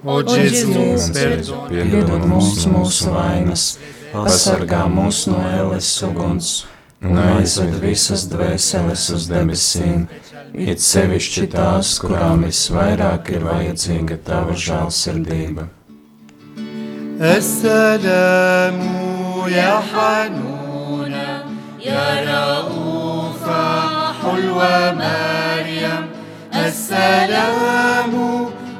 [0.03, 1.13] O Jēzus,
[1.69, 3.69] piedod mums mūsu vainas,
[4.11, 6.57] pasargā mūs no ēles uguns
[7.06, 10.08] un aizved visas dvēseles uz debesīm,
[10.54, 15.68] it sevišķi tās, kurām visvairāk ir vajadzīga tava žēlsirdība.
[17.22, 18.80] السلام
[19.50, 21.46] يا حنونة
[21.82, 26.06] يا رؤوفة حلوة مريم
[26.56, 28.14] السلام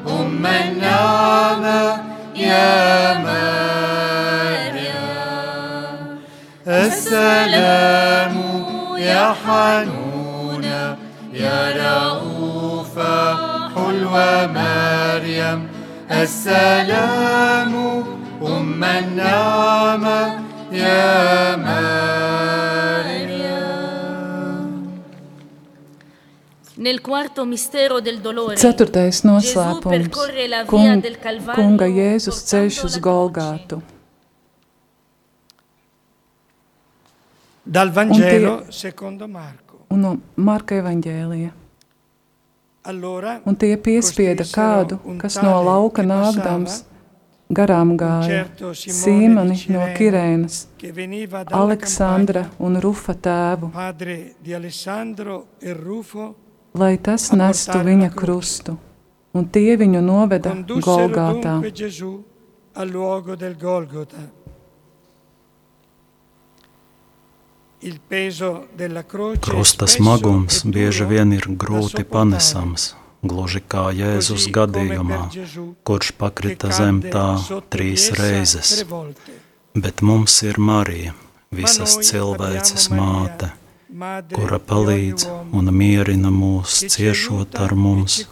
[0.08, 2.02] أم النعمة
[2.36, 3.71] يا مريم
[6.72, 8.36] السلام
[8.98, 10.98] يا حنونة
[11.34, 13.36] يا رؤوفة
[13.76, 15.68] حلوة مريم
[16.12, 17.74] السلام
[18.42, 20.40] أم النعمة
[20.72, 22.08] يا مريم
[26.80, 31.88] Nel quarto mistero del dolore, Ceturtais Gesù noslēpums percorre la via Kung, del Calvario Kunga
[31.90, 33.80] Jēzus ceļš portando uz la Golgātu.
[37.65, 39.85] Dal Vangelo secondo Marco.
[39.89, 41.51] Un no Marka evaņģēlija.
[42.85, 46.81] Allora, Un tie piespieda kādu, kas no lauka nākdams
[47.55, 50.67] garām gāja, Sīmani no Kirēnas,
[51.53, 53.71] Aleksandra un Rufa tēvu,
[55.63, 56.35] e Rufo,
[56.75, 58.79] lai tas nestu viņa krustu.
[59.33, 60.51] Un tie viņu noveda
[60.83, 61.61] Golgātā.
[69.41, 72.93] Krusta smagums bieži vien ir grūti panesams,
[73.27, 75.23] gluži kā Jēzus gadījumā,
[75.87, 77.27] kurš pakrita zem tā
[77.75, 78.85] trīs reizes.
[79.75, 81.17] Bet mums ir Marija,
[81.51, 83.51] visas cilvēces māte,
[84.31, 85.27] kura palīdz
[85.59, 88.23] un mierina mūs ciešot ar mums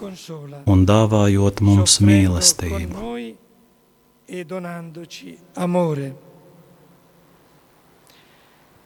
[0.71, 3.11] un dāvājot mums mīlestību.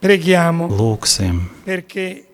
[0.04, 1.40] Lūksim,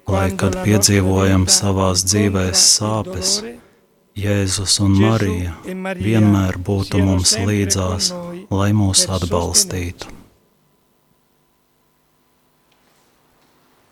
[0.07, 3.38] lai, kad piedzīvojam savās dzīvēs sāpes,
[4.16, 5.57] Jēzus un Marija
[5.99, 8.14] vienmēr būtu mums līdzās,
[8.51, 10.16] lai mūs atbalstītu.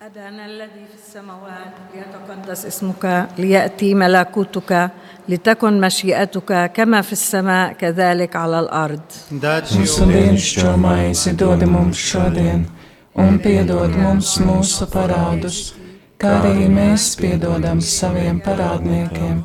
[0.05, 4.90] أبانا الذي في السماوات ليتقدس اسمك ليأتي ملكوتك
[5.29, 9.00] لتكن مشيئتك كما في السماء كذلك على الأرض.
[9.31, 12.66] Mūsu dienascho maizi dod mums šodien,
[13.14, 15.74] un piedod mums mūsu parādus,
[16.18, 19.44] kā arī mēs piedodam saviem parādniekiem,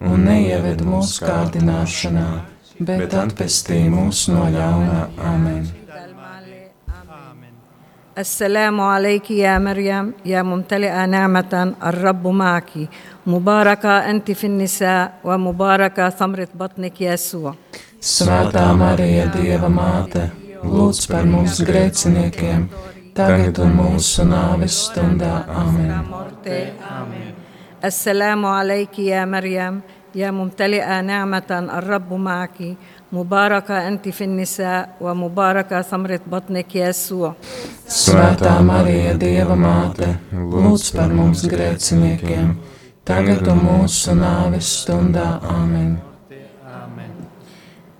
[0.00, 2.28] un neieved mūsu kārdināšanā,
[2.80, 5.08] bet atpestī mūs no ļauna.
[5.34, 5.64] Amen.
[8.18, 12.70] السلام عليك يا مريم يا ممتلئة نعمة الرب معك
[13.26, 17.54] مباركة أنت في النساء ومباركة ثمرة بطنك يسوع
[18.04, 20.26] Svētā Marija, Dieva māte,
[20.60, 22.66] lūdz par mums grēciniekiem,
[23.18, 25.44] tagad un mūsu nāves stundā.
[25.48, 25.94] Amen.
[27.84, 29.80] السلام عليك يا مريم
[30.14, 32.76] يا ممتلئة نعمة الرب معك
[33.12, 37.34] مباركة أنت في النساء ومباركة ثمرة بطنك يسوع
[37.84, 42.56] Svētā Marija, Dieva māte, lūdz par mums grēciniekiem,
[43.04, 45.28] tagad un mūsu nāves stundā.
[45.44, 46.07] Amen.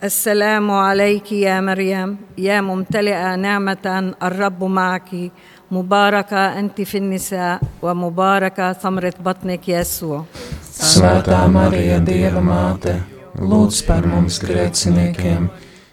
[0.04, 2.18] السلام عليك يا مريم.
[2.38, 5.32] يا ممتلئة نعمة الرب معك.
[5.72, 10.24] مباركة أنت في النساء ومباركة ثمرة بطنك يسوع.
[10.80, 12.96] Svētā Marija, Dieva māte,
[13.36, 15.50] lūdz par mums grēciniekiem,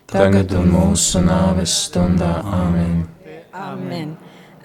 [0.06, 2.46] tagad un mūsu nāves stundā.
[2.46, 3.06] Amen.
[3.54, 4.14] آمين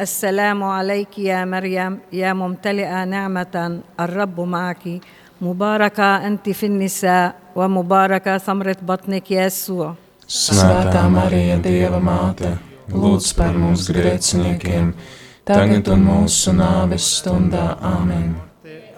[0.01, 5.01] السلام عليك يا مريم يا ممتلئة نعمة الرب معك
[5.40, 9.94] مباركة أنت في النساء ومباركة ثمرة بطنك يسوع
[10.26, 12.48] Svētā Marija, Dieva māte,
[12.90, 14.88] lūdz par mums grēciniekiem,
[15.46, 17.76] tagad un mūsu nāves stundā.
[17.78, 18.34] Amen.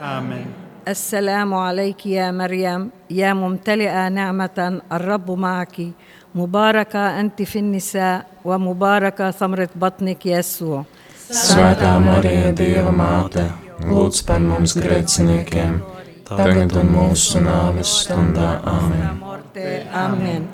[0.01, 0.47] Amen.
[0.88, 5.77] السلام عليك يا مريم يا ممتلئة نعمة الرب معك
[6.35, 10.85] مباركة أنت في النساء ومباركة ثمرة بطنك يسوع
[11.29, 13.42] Svētā Marija, Dieva māte,
[13.85, 15.75] lūdz par mums grēciniekiem,
[16.33, 18.61] tagad un mūsu nāves stundā.
[18.64, 19.29] Amen.
[19.94, 20.47] آمين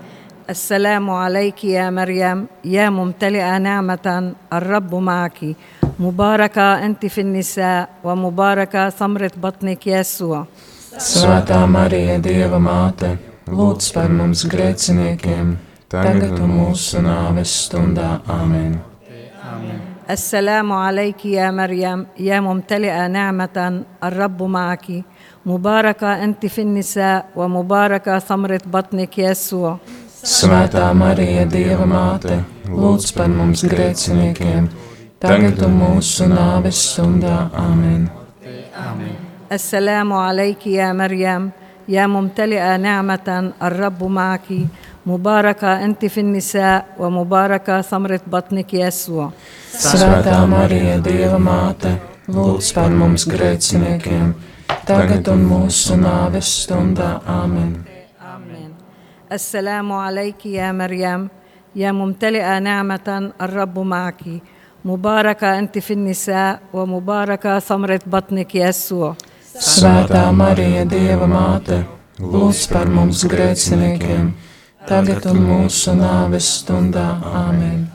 [0.50, 5.38] السلام عليك يا مريم يا ممتلئة نعمة الرب معك
[5.98, 10.46] مباركة أنت في النساء ومباركة ثمرة بطنك يسوع
[10.94, 13.16] Svētā Marija, Dieva māte,
[13.50, 15.56] lūdz par mums grēciniekiem,
[15.90, 18.20] tagad un mūsu nāves stundā.
[18.30, 18.78] Amen.
[20.10, 24.86] السلام عليك يا مريم يا ممتلئة نعمة الرب معك
[25.49, 29.79] Mubarakā anti finnisā wa mubarakā samrit batnik Jēsu.
[30.21, 32.35] Svētā Marija, Dieva māte,
[32.69, 34.67] lūdz par mums grēciniekiem,
[35.17, 37.47] tagad un mūsu nāves stundā.
[37.57, 38.03] Amen.
[38.77, 39.15] Amen.
[39.49, 41.47] Assalamu alayki ya Maryam,
[41.87, 44.59] ya mumtali'a ni'matan ar-Rabb ma'aki.
[45.09, 49.31] Mubarakā anti finnisā wa mubarakā samrit batnik Jēsu.
[49.73, 51.95] Svētā Marija, Dieva māte,
[52.29, 54.29] lūdz par mums grēciniekiem.
[54.29, 54.48] grēciniekiem
[54.86, 57.20] tagad un mūsu nāves stundā.
[57.26, 57.84] Amen.
[59.32, 61.28] السلام عليك يا مريم
[61.76, 64.22] يا ممتلئة نعمة الرب معك
[64.84, 69.16] مباركة أنت في النساء ومباركة ثمرة بطنك يسوع
[69.54, 71.84] Svētā Marija, Dieva māte,
[72.18, 74.32] lūdz par mums grēciniekiem,
[74.88, 77.22] tagad un mūsu nāves stundā.
[77.22, 77.86] Amen.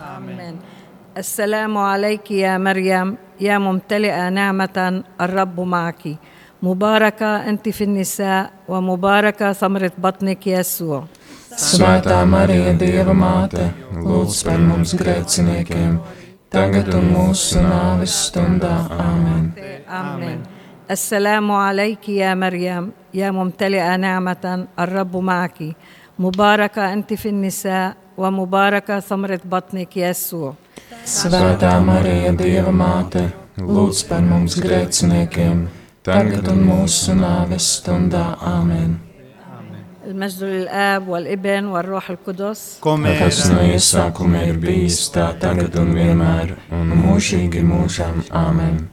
[1.18, 6.33] السلام عليك يا مريم يا ممتلئة نعمة الرب معك مباركة
[7.50, 11.04] أنت في النساء ومباركة ثمرة بطنك يسوع
[11.60, 15.98] Svētā Marija, Dieva māte, lūdz par mums grēciniekiem,
[16.54, 18.88] tagad un mūsu nāves stundā.
[18.96, 19.52] Amen.
[19.90, 20.44] آمين
[20.92, 25.58] السلام عليك يا مريم يا ممتلئة نعمة الرب معك
[26.20, 30.54] مباركة أنت في النساء ومباركة ثمرة بطنك يسوع
[31.06, 33.22] Svētā Marija, Dieva māte,
[33.58, 35.64] lūdz par mums grēciniekiem,
[36.05, 37.47] تنقد الموس سنا
[38.43, 38.99] آمين.
[40.07, 42.79] المجد للآب والابن والروح القدس.
[42.81, 45.33] كومي كسنا يسا كومي ربيس تا
[47.51, 48.21] جموشم.
[48.33, 48.87] آمين.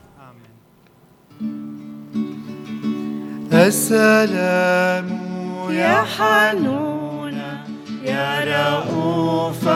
[3.54, 5.20] السلام
[5.70, 7.64] يا حنونة
[8.04, 9.70] يا رؤوف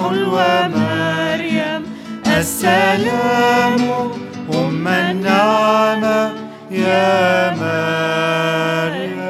[0.00, 1.82] حلوى مريم.
[2.26, 4.10] السلام
[4.54, 6.41] أم النعمة.
[6.72, 9.20] يا مريم.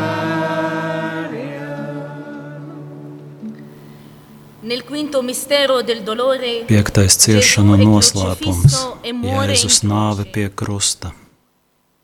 [6.65, 11.11] Piektais ciešanu è noslēpums e Jēzus nāve pie krusta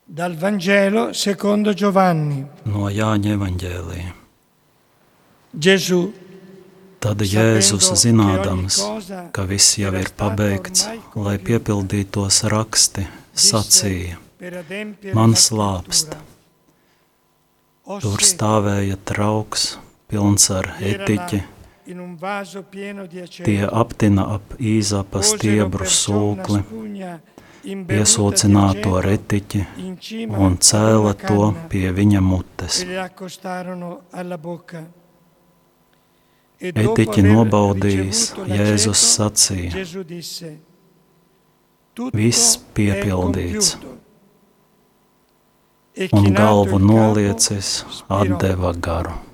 [0.06, 2.46] Dal Vangelo secondo Giovanni.
[2.66, 4.12] no Jāņa evaņģēlija.
[5.58, 6.02] Gesù,
[7.02, 8.78] Tad Jēzus, zinādams,
[9.34, 10.86] ka viss jau ir pabeigts,
[11.16, 14.20] lai piepildītos raksti, sacīja:
[15.18, 16.14] Man slāpst.
[18.04, 19.80] Tur stāvēja trauks,
[20.12, 21.42] pilns ar etiķi,
[23.46, 26.62] tie aptina ap īzapa stiebru sūkli,
[27.90, 29.66] piesūcināto retiķi
[30.38, 32.82] un cēla to pie viņa mutes.
[34.12, 34.84] e.
[36.62, 40.52] E Etiķi nobaudījis, Jēzus sacīja: Gesù disse,
[41.94, 43.74] "Tutto Viss piepildīts.
[43.74, 43.98] compiuto."
[45.94, 49.31] E un galvu noliecis, atdeva garu.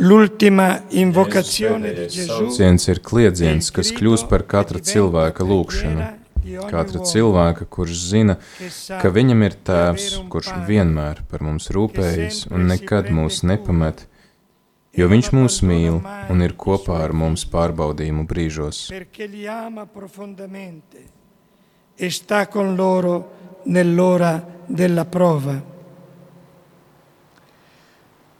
[0.00, 6.06] L'ultima invocazione di Gesù Sauciens ir kliedziens, kas kļūst par katra cilvēka lūgšanu.
[6.70, 8.36] Katra cilvēka, kurš zina,
[9.02, 14.06] ka viņam ir tēvs, kurš vienmēr par mums rūpējas un nekad mūs nepamet,
[14.96, 15.98] jo viņš mūs mīl
[16.30, 18.88] un ir kopā ar mums pārbaudījumu brīžos.
[19.92, 20.98] profondamente
[22.00, 23.30] e con loro
[23.64, 25.77] nell'ora della prova.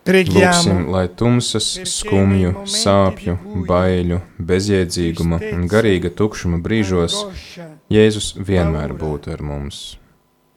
[0.07, 3.37] Lūksim, Preghiamo lai tumsas, skumju, sāpju,
[3.69, 9.97] baiļu, bezjēdzīguma un garīga tukšuma brīžos angoscia, Jēzus vienmēr būtu ar mums.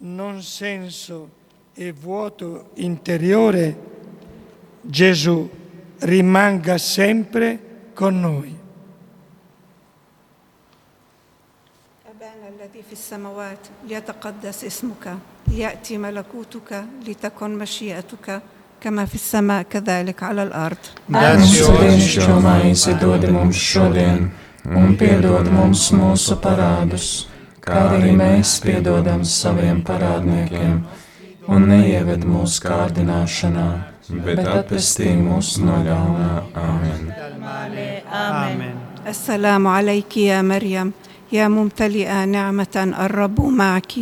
[0.01, 1.29] non senso
[1.75, 3.77] e vuoto interiore,
[4.83, 5.49] Gesù
[6.01, 7.59] rimanga sempre
[7.95, 8.55] con noi.
[12.11, 13.59] أبانا الذي في السماوات
[13.89, 15.19] ليتقدس اسمك
[15.49, 18.43] ليأتي ملكوتك لتكن مشيئتك
[18.81, 20.77] كما في السماء كذلك على الأرض
[21.09, 24.31] Mūsu dienascho maizi dod mums šodien,
[24.67, 27.27] un piedod mums mūsu parādus,
[27.61, 30.81] kā arī mēs piedodam saviem parādniekiem,
[31.49, 33.69] un neieved mūsu kārdināšanā,
[34.27, 36.33] bet atpestī mūs no ļaunā.
[36.67, 37.27] Āmen!
[38.13, 38.75] آمين
[39.07, 40.93] السلام عليك يا مريم
[41.33, 43.93] يا ممتلئة نعمة الرب معك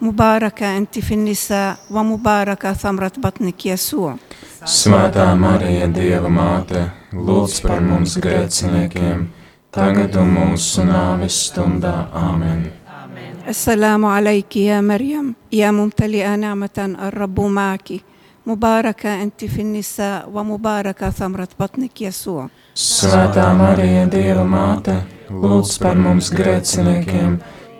[0.00, 4.16] مباركة أنت في النساء ومباركة ثمرة بطنك يسوع
[4.64, 9.26] Svētā Marija, Dieva māte, lūdz par mums grēciniekiem,
[9.68, 12.08] tagad un mūsu nāves stundā.
[12.16, 12.64] Āmen!
[13.48, 17.92] السلام عليك يا مريم يا ممتلئة نعمة الرب معك
[18.46, 24.96] مباركة أنت في النساء ومباركة ثمرة بطنك يسوع Svētā Marija, Dieva māte,
[25.30, 27.36] lūdz par mums grēciniekiem,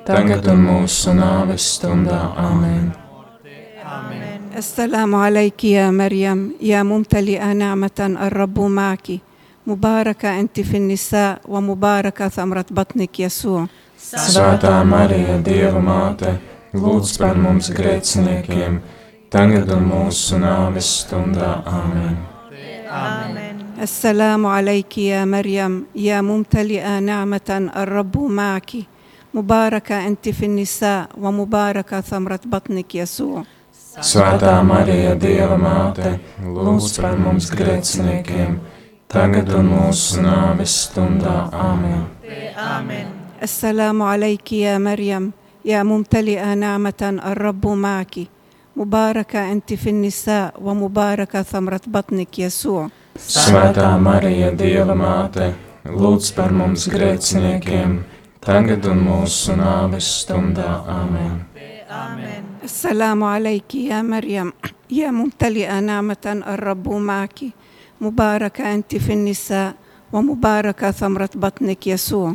[0.09, 2.21] tagad un mūsu nāves stundā.
[2.37, 2.93] Āmen!
[4.57, 9.07] السلام عليك يا مريم يا ممتلئة نعمة الرب معك
[9.67, 13.67] مباركة أنت في النساء ومباركة ثمرة بطنك يسوع
[14.05, 16.35] Svētā Marija, Dieva māte,
[16.77, 18.77] lūdz par mums grēciniekiem,
[19.33, 21.65] tagad un mūsu nāves stundā.
[21.67, 22.35] Āmen!
[23.83, 28.71] السلام عليك يا مريم يا ممتلئة نعمة الرب معك
[29.35, 33.45] مباركة أنت في النساء ومباركة ثمرة بطنك يسوع
[33.95, 38.57] Svētā Marija, Dieva māte, lūdz par mums grēciniekiem,
[39.07, 41.47] tagad un mūsu nāves stundā.
[41.55, 43.07] Āmen!
[43.43, 45.33] السلام عليك يا مريم
[45.65, 48.15] يا ممتلئة نعمة الرب معك
[48.77, 55.53] مباركة أنت في النساء ومباركة ثمرة بطنك يسوع Svētā Marija, Dieva māte,
[55.87, 58.01] lūdz par mums grēciniekiem,
[58.41, 60.85] tagad un mūsu nāves stundā.
[60.89, 61.45] Āmen!
[62.65, 64.53] السلام عليك يا مريم
[64.91, 67.39] يا ممتلئة نعمة الرب معك
[68.01, 69.75] مباركة أنت في النساء
[70.13, 72.35] ومباركة ثمرة بطنك يسوع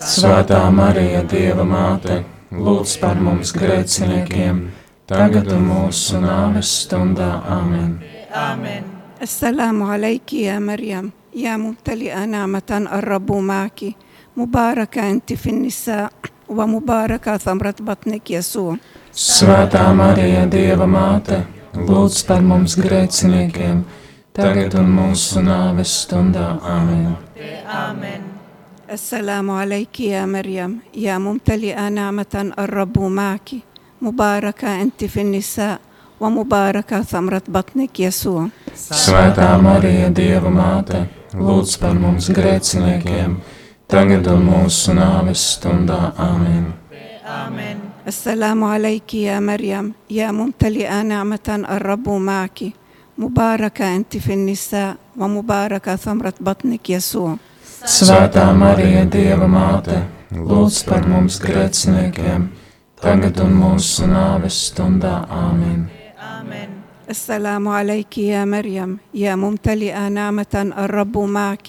[0.00, 4.62] Svētā Marija, Dieva māte, lūdz par mums grēciniekiem,
[5.04, 7.42] tagad un mūsu nāves stundā.
[7.44, 7.98] Āmen!
[8.34, 8.82] آمين
[9.22, 13.80] السلام عليك يا مريم يا ممتلئة نعمة الرب معك
[14.36, 16.12] مباركة أنت في النساء
[16.48, 18.76] ومباركة ثمرة بطنك يسوع
[19.10, 21.40] Svētā Marija, Dieva māte,
[21.74, 23.80] lūdz par mums grēciniekiem,
[24.32, 26.52] tagad un mūsu nāves stundā.
[26.62, 27.16] Āmen!
[27.70, 28.22] آمين
[28.90, 33.50] السلام عليك يا مريم يا ممتلئة نعمة الرب معك
[34.02, 35.80] مباركة أنت في النساء
[36.20, 41.04] ومباركة ثمرة بطنك يسوع Svētā Marija, Dieva māte,
[41.34, 43.36] lūdz par mums grēciniekiem,
[43.86, 46.12] tagad un mūsu nāves stundā.
[46.18, 46.80] Āmen!
[47.30, 52.58] آمين السلام عليك يا مريم يا ممتلئة نعمة الرب معك
[53.18, 57.36] مباركة أنت في النساء ومباركة ثمرة بطنك يسوع
[57.80, 60.02] Svētā Marija, Dieva māte,
[60.36, 62.42] lūdz par mums grēciniekiem,
[63.00, 65.24] tagad un mūsu nāves stundā.
[65.30, 65.88] Āmen!
[66.20, 66.68] آمين
[67.10, 71.68] السلام عليك يا مريم يا ممتلئة نعمة الرب معك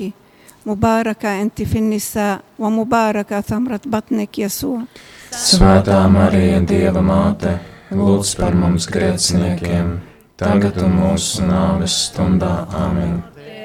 [0.66, 4.82] مباركة أنت في النساء ومباركة ثمرة بطنك يسوع
[5.32, 7.54] Svētā Marija, Dieva māte,
[7.96, 9.94] lūdz par mums grēciniekiem,
[10.36, 12.68] tagad un mūsu nāves stundā.
[12.68, 13.22] Āmen!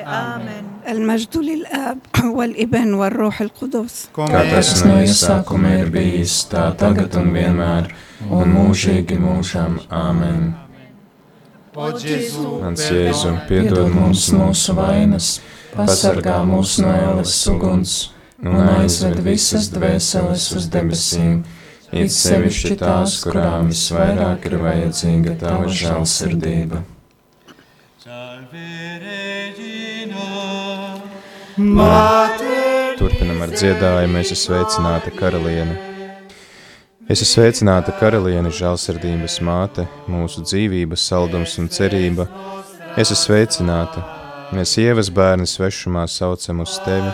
[0.07, 7.33] آمين المجد للآب والابن والروح القدس Kā tas no iesākuma ir bijis, tā tagad un
[7.35, 7.91] vienmēr,
[8.31, 9.81] un mūžīgi mūžam.
[9.91, 10.55] Āmen!
[11.77, 15.41] O Jēzu, Mans Jēzu, Piedod mums mūsu vainas,
[15.76, 17.96] Pasargā mūs no ēles uguns
[18.42, 21.42] un aizved visas dvēseles uz debesīm,
[21.92, 26.82] it sevišķi tās, kurām visvairāk ir vajadzīga tava žēlsirdība.
[33.02, 35.76] Turpinam ar dziedājumu, es esmu sveicināta karaliene.
[37.10, 42.28] Es esmu sveicināta karaliene, žēlsirdības māte, mūsu dzīvības saldums un cerība.
[42.96, 44.21] Es esmu sveicināta.
[44.52, 47.12] Mēs ievas bērni svešumā saucam uz tevi.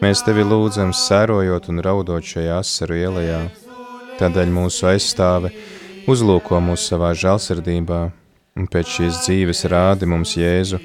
[0.00, 3.40] Mēs tevi lūdzam, sērojot un raudot šajā asaru ielā.
[4.18, 5.50] Tādēļ mūsu aizstāve
[6.10, 8.00] uzlūko mūs savā žēlsirdībā,
[8.56, 10.80] un pēc šīs dzīves rādi mums Jēzu,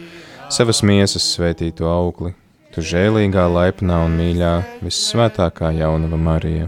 [0.52, 2.34] savas miesas svētīto augli,
[2.74, 4.54] tu žēlīgā, laipnā un mīļā,
[4.84, 6.68] vissvētākā jaunava Marija.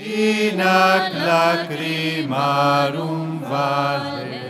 [0.00, 4.49] in ac lacrimarum vale.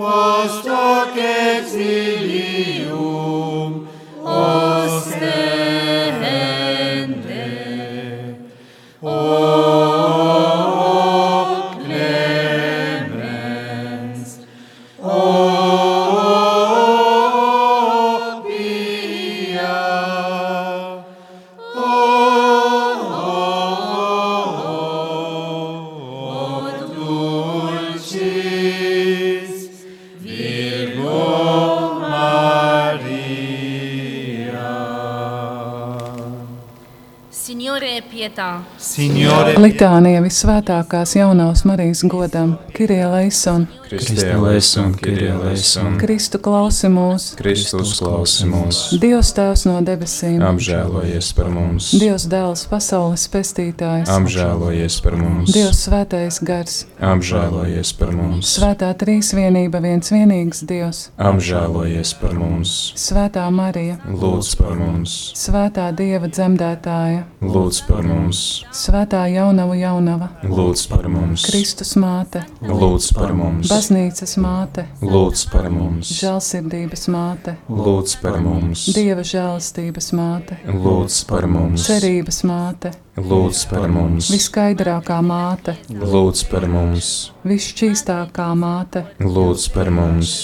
[0.00, 2.90] post hoc exilium
[38.90, 39.19] pietà, Signore,
[39.60, 47.96] Litānija visvētākās jaunās Marijas godam, Kirie Leison, Kristie leison, Kirie leison, Kristu klausi mūs, Kristus
[47.98, 55.18] klausi mūs, Dievs Tēvs no debesīm, apžēlojies par mums, Dievs Dēls pasaules pestītājs, apžēlojies par
[55.18, 56.76] mums, Dievs Svētais Gars,
[57.10, 64.78] apžēlojies par mums, Svētā Trīsvienība viens vienīgs Dievs, apžēlojies par mums, Svētā Marija, lūdz par
[64.78, 72.44] mums, Svētā Dieva dzemdētāja, lūdz par mums, Svētā Jaunava Jaunava, lūdz par mums, Kristus māte,
[72.64, 80.12] lūdz par mums, baznīcas māte, lūdz par mums, žēlsirdības māte, lūdz par mums, Dieva žēlastības
[80.16, 87.10] māte, lūdz par mums, cerības māte, lūdz par mums, viskaidrākā māte, lūdz par mums,
[87.44, 90.38] visšķīstākā māte, lūdz par mums,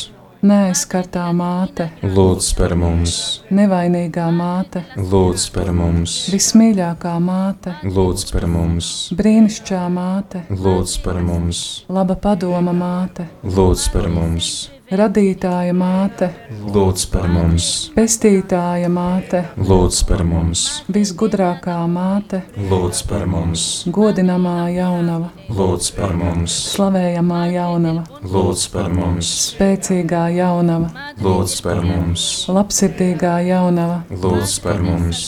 [0.44, 3.16] neaizskartā māte, lūdz par mums,
[3.54, 11.66] nevainīgā māte, lūdz par mums, vismīļākā māte, lūdz par mums, brīnišķīgā māte, lūdz par mums,
[11.88, 14.54] laba padoma māte, lūdz par mums,
[14.86, 16.28] radītāja māte,
[16.70, 17.66] lūdz par mums,
[17.96, 20.62] pestītāja māte, lūdz par mums,
[20.92, 29.34] visgudrākā māte, lūdz par mums, godinamā jaunava, lūdz par mums, slavējamā jaunava, lūdz par mums,
[29.56, 35.24] spēcīgā jaunava, lūdz par mums, labsirdīgā jaunava, lūdz par mums,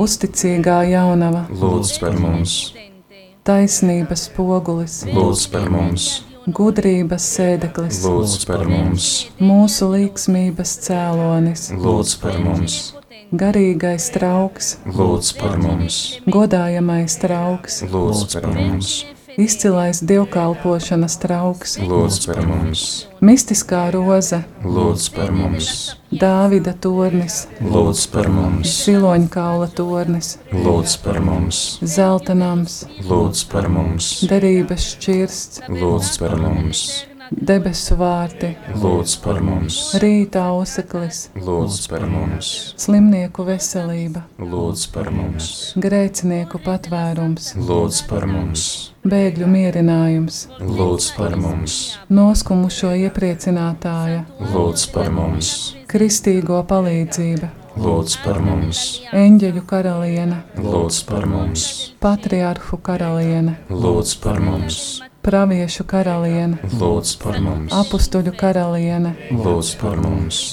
[0.00, 2.60] uzticīgā jaunava, lūdz par mums,
[3.44, 6.14] taisnības pogulis, lūdz par mums
[6.46, 9.08] gudrības sēdeklis, lūdz par mums,
[9.40, 12.78] mūsu līksmības cēlonis, lūdz par mums,
[13.32, 18.96] garīgais trauks, lūdz par mums, godājamais trauks, lūdz par mums
[19.40, 22.82] izcilais dievkalpošanas trauks, lūdz par mums,
[23.24, 25.70] mistiskā roze, lūdz par mums,
[26.14, 34.12] Dāvida tornis, lūdz par mums, siloņkaula tornis, lūdz par mums, zelta nams, lūdz par mums,
[34.30, 36.86] derības šķirsts, lūdz par mums
[37.34, 45.48] debesu vārti, lūdz par mums, rīta auseklis, lūdz par mums, slimnieku veselība, lūdz par mums,
[45.80, 48.66] grēcinieku patvērums, lūdz par mums,
[49.06, 51.78] bēgļu mierinājums, lūdz par mums,
[52.12, 54.24] noskumušo iepriecinātāja,
[54.54, 55.54] lūdz par mums,
[55.90, 58.84] kristīgo palīdzība, lūdz par mums,
[59.16, 61.66] eņģeļu karaliene, lūdz par mums,
[62.04, 64.84] patriarhu karaliene, lūdz par mums
[65.24, 70.44] praviešu karaliene, lūdz par mums, apstuļu karaliene, lūdz par mums,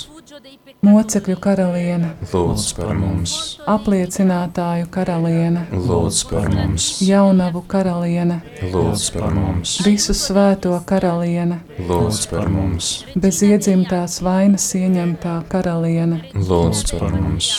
[0.86, 3.34] mocekļu karaliene, lūdz par mums,
[3.70, 8.40] apliecinātāju karaliene, lūdz par mums, jaunavu karaliene,
[8.74, 11.60] lūdz par mums, visu svēto karaliene,
[11.90, 17.54] lūdz par mums, bez iedzimtās vainas ieņemtā karaliene, lūdz par mums.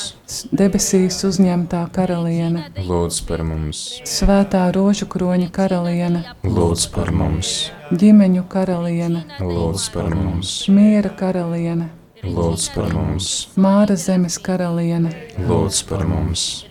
[0.57, 7.57] Debesīs uzņemtā karaliene, lūdz par mums, svētā rožu kroņa karaliene, lūdz par mums,
[7.93, 11.91] ģimeņu karaliene, lūdz par mums, miera karaliene,
[12.23, 15.11] lūdz par mums, māra zemes karaliene,
[15.49, 16.65] lūdz par mums.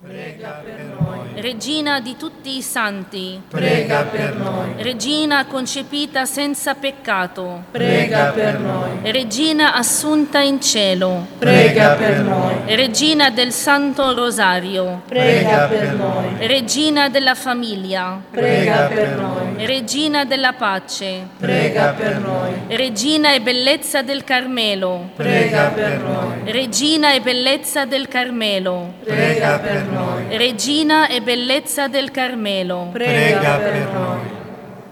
[0.00, 1.40] Prega per noi.
[1.40, 3.42] Regina di tutti i santi.
[3.48, 4.74] Prega per noi.
[4.76, 7.64] Regina concepita senza peccato.
[7.72, 9.10] Prega per noi.
[9.10, 11.26] Regina assunta in cielo.
[11.38, 12.76] Prega per noi.
[12.76, 15.02] Regina del Santo Rosario.
[15.08, 16.46] Prega per noi.
[16.46, 18.20] Regina della famiglia.
[18.30, 19.66] Prega per noi.
[19.66, 21.26] Regina della pace.
[21.38, 22.52] Prega per noi.
[22.68, 25.10] Regina e bellezza del Carmelo.
[25.16, 26.52] Prega per noi.
[26.52, 28.94] Regina e bellezza del Carmelo.
[29.02, 29.87] Prega per noi.
[30.36, 32.90] Regina e bellezza del Carmelo.
[32.92, 34.36] Prega per noi.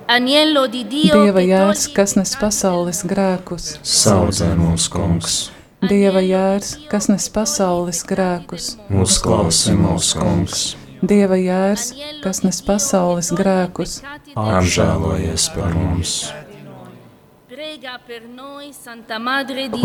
[0.07, 1.23] Agnello di Dio.
[1.25, 3.73] Dieva jērs, kas nes pasaules grēkus.
[3.83, 5.51] Saudzē mūs, kungs.
[5.83, 8.77] Dieva jērs, kas nes pasaules grēkus.
[8.87, 10.65] Uzklausi mūs, kungs.
[11.03, 11.91] Dieva jērs,
[12.23, 13.99] kas nes pasaules grēkus.
[14.39, 16.21] Apžēlojies par mums.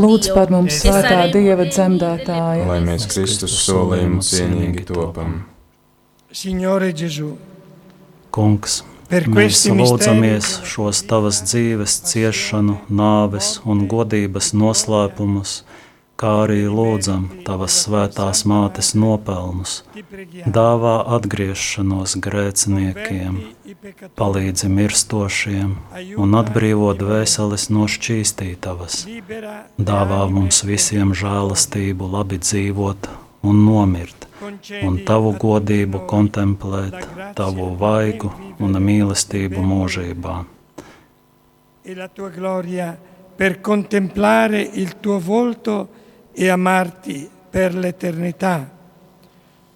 [0.01, 5.41] Lūdz par mums, Svētā Dieva dzemdētāja, lai mēs Kristus solījumu cienīgi topam.
[6.31, 7.33] Signore Gesù,
[8.31, 8.77] Kungs,
[9.11, 15.57] mēs lūdzamies šos tavas dzīves, ciešanu, nāves un godības noslēpumus,
[16.21, 19.79] kā arī lūdzam tavas svētās mātes nopelnus,
[20.57, 23.39] dāvā atgriešanos grēciniekiem,
[24.19, 25.71] palīdzi mirstošiem
[26.21, 29.05] un atbrīvo dvēseles no šķīstītavas,
[29.91, 33.09] dāvā mums visiem žēlastību labi dzīvot
[33.49, 34.27] un nomirt,
[34.85, 36.99] un tavu godību kontemplēt,
[37.37, 38.29] tavu vaigu
[38.61, 40.35] un mīlestību mūžībā.
[41.81, 42.91] E la tua gloria
[43.35, 46.00] per contemplare il tuo volto
[46.33, 48.79] e amarti per l'eternità.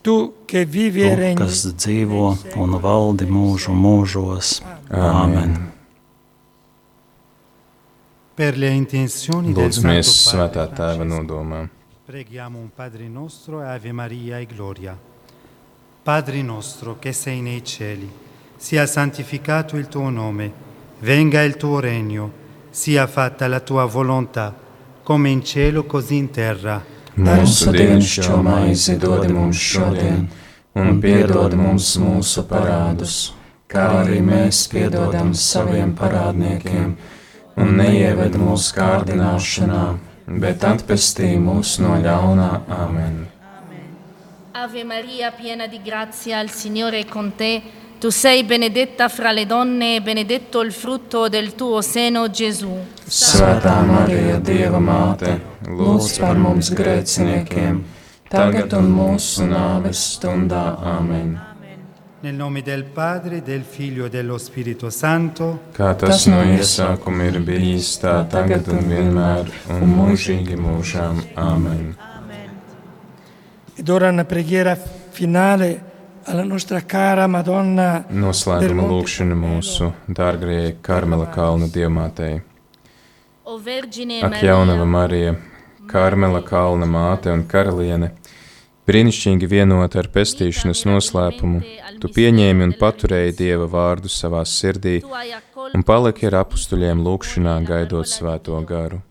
[0.01, 2.25] Tu, che vivi e regni, kas dzīvo
[2.61, 4.59] un valdi mūžu mūžos.
[4.93, 5.55] Āmen.
[8.35, 11.61] Per le intenzioni del Lūdzamies Santo svētā Padre tēva nodomā.
[12.05, 14.95] Preghiamo un Padre nostro e Ave Maria e Gloria.
[16.03, 18.07] Padre nostro che sei nei cieli,
[18.57, 20.53] sia santificato il tuo nome,
[20.99, 22.31] venga il tuo regno,
[22.69, 24.53] sia fatta la tua volontà,
[25.05, 26.83] come in cielo così in terra.
[27.13, 30.25] Mūsu dienascho maizi dod mums šodien,
[30.73, 33.35] un piedod mums mūsu parādus,
[33.69, 36.97] kā arī mēs piedodam saviem parādniekiem,
[37.61, 39.85] un neieved mūsu kārdināšanā,
[40.41, 42.51] bet atpestī mūs no ļaunā.
[42.81, 43.21] Amen.
[44.57, 47.84] Ave Maria, piena di grazia, il Signore è con te.
[47.97, 52.69] Tu sei benedetta fra le donne e benedetto il frutto del tuo seno, Gesù.
[53.07, 57.79] Svētā Marija, Dieva māte, lūdz par mums grēciniekiem,
[58.27, 60.75] tagad un mūsu nāves stundā.
[60.83, 61.39] Amen.
[62.19, 65.71] Nel nome del Padre, del Figlio e dello Spirito Santo.
[65.71, 71.23] Kā tas no iesākuma ir bijis, tā tagad un vienmēr, un mūžīgi mūžām.
[71.39, 71.95] Amen.
[73.75, 75.94] Ed ora una preghiera finale
[76.25, 78.05] alla nostra cara Madonna.
[78.09, 82.39] Noslēguma lūkšana mūsu dārgajai Karmela kalna dievmātei.
[83.45, 85.35] Ak, jaunava Marija,
[85.89, 88.15] Karmela kalna māte un karaliene!
[88.85, 91.61] Brīnišķīgi vienota ar pestīšanas noslēpumu,
[92.01, 94.99] tu pieņēmi un paturēji Dieva vārdu savā sirdī
[95.73, 99.01] un paliki ar apstuļiem lūkšanā gaidot svēto garu.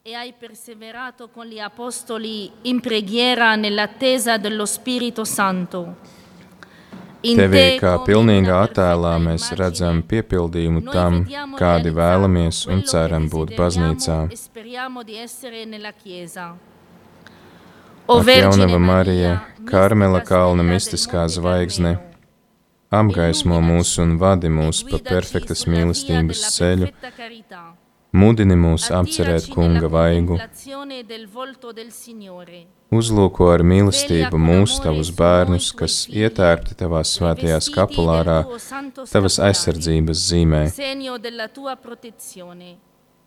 [0.00, 6.19] E hai perseverato con gli apostoli in preghiera nell'attesa dello Spirito Santo.
[7.20, 11.18] Tevī kā pilnīgā attēlā mēs redzam piepildījumu tam,
[11.58, 14.16] kādi vēlamies un ceram būt baznīcā.
[18.10, 19.34] Ak, jaunava Marija,
[19.68, 21.98] Karmela kalna mistiskā zvaigzne,
[22.88, 26.88] apgaismo mūs un vadi mūs pa perfektas mīlestības ceļu,
[28.12, 30.38] mudini mūs apcerēt kunga vaigu,
[32.90, 38.40] uzlūko ar mīlestību mūs, tavus bērnus, kas ietērpti tavās svētajā skapulārā,
[39.12, 40.64] tavas aizsardzības zīmē,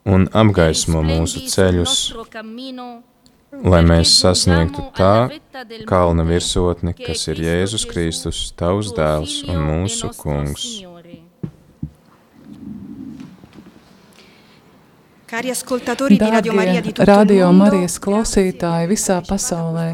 [0.04, 1.96] un apgaismo mūsu ceļus,
[3.64, 5.14] lai mēs sasniegtu tā
[5.88, 10.66] kalna virsotni, kas ir Jēzus Kristus, tavs dēls un mūsu kungs.
[15.34, 19.86] Dārgie Radio Marijas klausītāji visā pasaulē,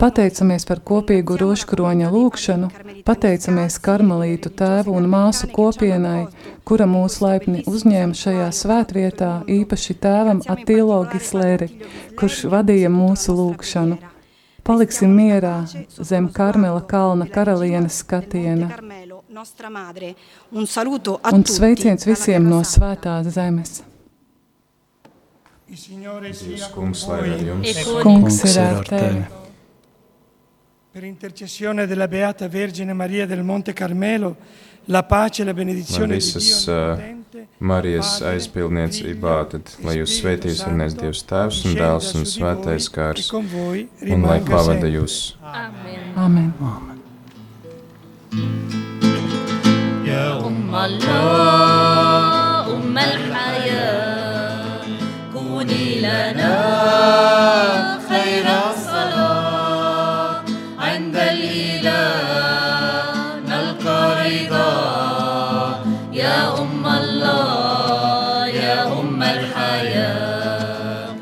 [0.00, 2.70] pateicamies par kopīgu roškroņa lūkšanu,
[3.04, 6.22] pateicamies karmelītu tēvu un māsu kopienai,
[6.64, 11.68] kura mūs laipni uzņēma šajā svētvietā, īpaši tēvam Attilo Gisleri,
[12.16, 13.98] kurš vadīja mūsu lūkšanu.
[14.64, 15.58] Paliksim mierā
[16.00, 18.72] zem Karmela kalna karalienes skatiena.
[21.32, 23.78] Un sveiciens visiem no svētās zemes.
[26.73, 27.83] Kungs, lai ar jums.
[28.01, 29.23] Kungs ir ar tevi.
[30.93, 34.35] Per intercessione della Beata Vergine Maria del Monte Carmelo,
[34.85, 40.61] la pace e la benedizione di visas Dio uh, Marijas aizpildniecībā, tad lai jūs svētīs
[40.67, 45.37] un nes Dievs Tēvs un Dēls un Svētais Gārs, un lai pavada jūs.
[45.41, 46.13] Amen.
[46.15, 46.53] Amen.
[50.05, 52.23] يا أم الله
[52.75, 53.66] أم الحياة كوني
[56.08, 56.54] لنا
[58.08, 60.42] خير الصلاة.
[60.78, 62.12] عند الإله
[63.48, 64.74] نلقى رضا.
[66.12, 71.14] يا أم الله يا أم الحياة.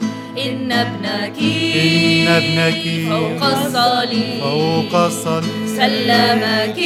[0.47, 1.39] إن ابنك
[1.83, 4.41] إن ابنك فوق الصليب.
[4.41, 5.67] فوق الصليب.
[5.77, 6.79] سلمك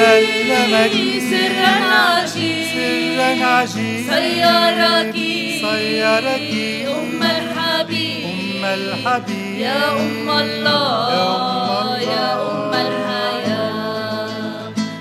[0.00, 0.94] سلمك
[1.30, 2.66] سرا عجيب.
[2.74, 4.04] سرا عجيب.
[4.10, 5.16] صيرك
[5.62, 6.50] صيرك
[6.86, 7.45] أم الحبيب أم
[8.75, 14.27] الحبيب يا أم الله يا أم الحياة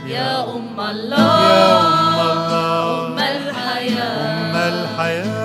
[0.07, 5.41] يا أم الله يا أم الله أم الحياة أم الحياة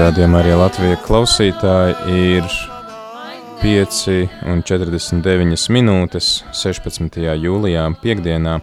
[0.00, 2.46] Radījumā arī Latvijas klausītāji ir
[3.60, 3.98] 5
[4.48, 7.18] un 49 minūtes 16.
[7.36, 8.54] jūlijā, piekdienā,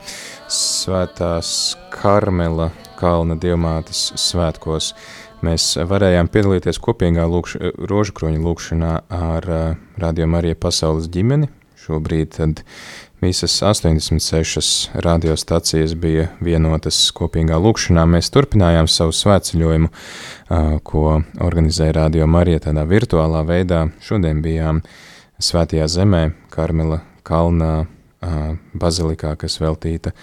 [0.49, 4.95] Svētās Karmela kalna dievmātes svētkos.
[5.42, 7.56] Mēs varējām piedalīties kopīgā lūkš,
[7.90, 9.62] rožkroņa lūkšanā ar uh,
[9.98, 11.48] Radio Marija pasaules ģimeni.
[11.82, 12.60] Šobrīd tad
[13.22, 18.04] visas 86 radiostacijas bija vienotas kopīgā lūkšanā.
[18.06, 23.88] Mēs turpinājām savu svētceļojumu, uh, ko organizēja Radio Marija tādā virtuālā veidā.
[24.06, 24.84] Šodien bijām
[25.42, 26.22] Svētajā zemē,
[26.54, 30.14] Karmela kalnā, uh, bazilikā, kas veltīta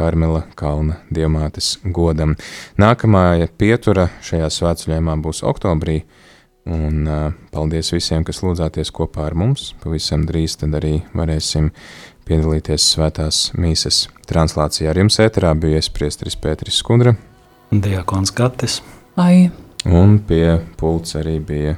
[0.00, 2.36] Karmela kalna diamātes godam.
[2.80, 6.00] Nākamā pietura šajā svētceļojumā būs oktobrī,
[6.70, 9.74] un uh, paldies visiem, kas lūdzāties kopā ar mums.
[9.82, 11.70] Pavisam drīz tad arī varēsim
[12.28, 14.88] piedalīties svētās mīsas translācijā.
[14.92, 17.16] Ar jums ēterā bija priesteris Pēteris Skudra.
[17.70, 18.80] Diakons Gatis.
[19.20, 19.50] Ai.
[19.84, 21.76] Un pie pults arī bija.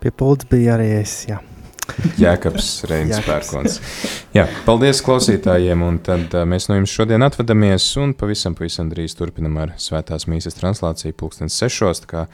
[0.00, 1.42] Pie pults bija arī es, jā.
[2.20, 3.78] Jēkabs Reinis Pērkons.
[4.36, 9.16] Jā, paldies klausītājiem, un tad uh, mēs no jums šodien atvadamies, un pavisam, pavisam drīz
[9.18, 12.24] turpinam ar svētās mīsas translāciju pulkstens sešos, tā kā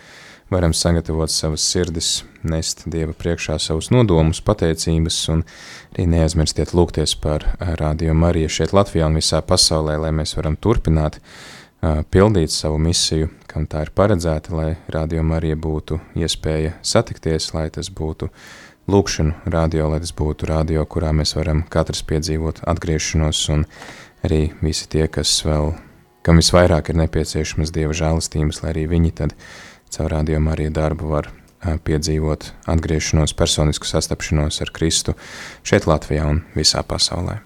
[0.50, 2.10] varam sagatavot savas sirdis,
[2.46, 5.42] nest Dieva priekšā savus nodomus, pateicības, un
[5.94, 7.48] arī neaizmirstiet lūgties par
[7.80, 13.32] Radio Mariju šeit Latvijā un visā pasaulē, lai mēs varam turpināt uh, pildīt savu misiju,
[13.50, 18.30] kam tā ir paredzēta, lai Radio Marija būtu iespēja satikties, lai tas būtu
[18.90, 23.64] lūkšanu radio, lai tas būtu radio, kurā mēs varam katrs piedzīvot atgriešanos, un
[24.26, 25.72] arī visi tie, kas vēl,
[26.26, 29.34] kam visvairāk ir nepieciešamas Dieva žēlastības, lai arī viņi tad
[29.94, 31.32] caur radio Mariju darbu var
[31.86, 35.16] piedzīvot atgriešanos, personisku sastapšanos ar Kristu
[35.66, 37.45] šeit Latvijā un visā pasaulē.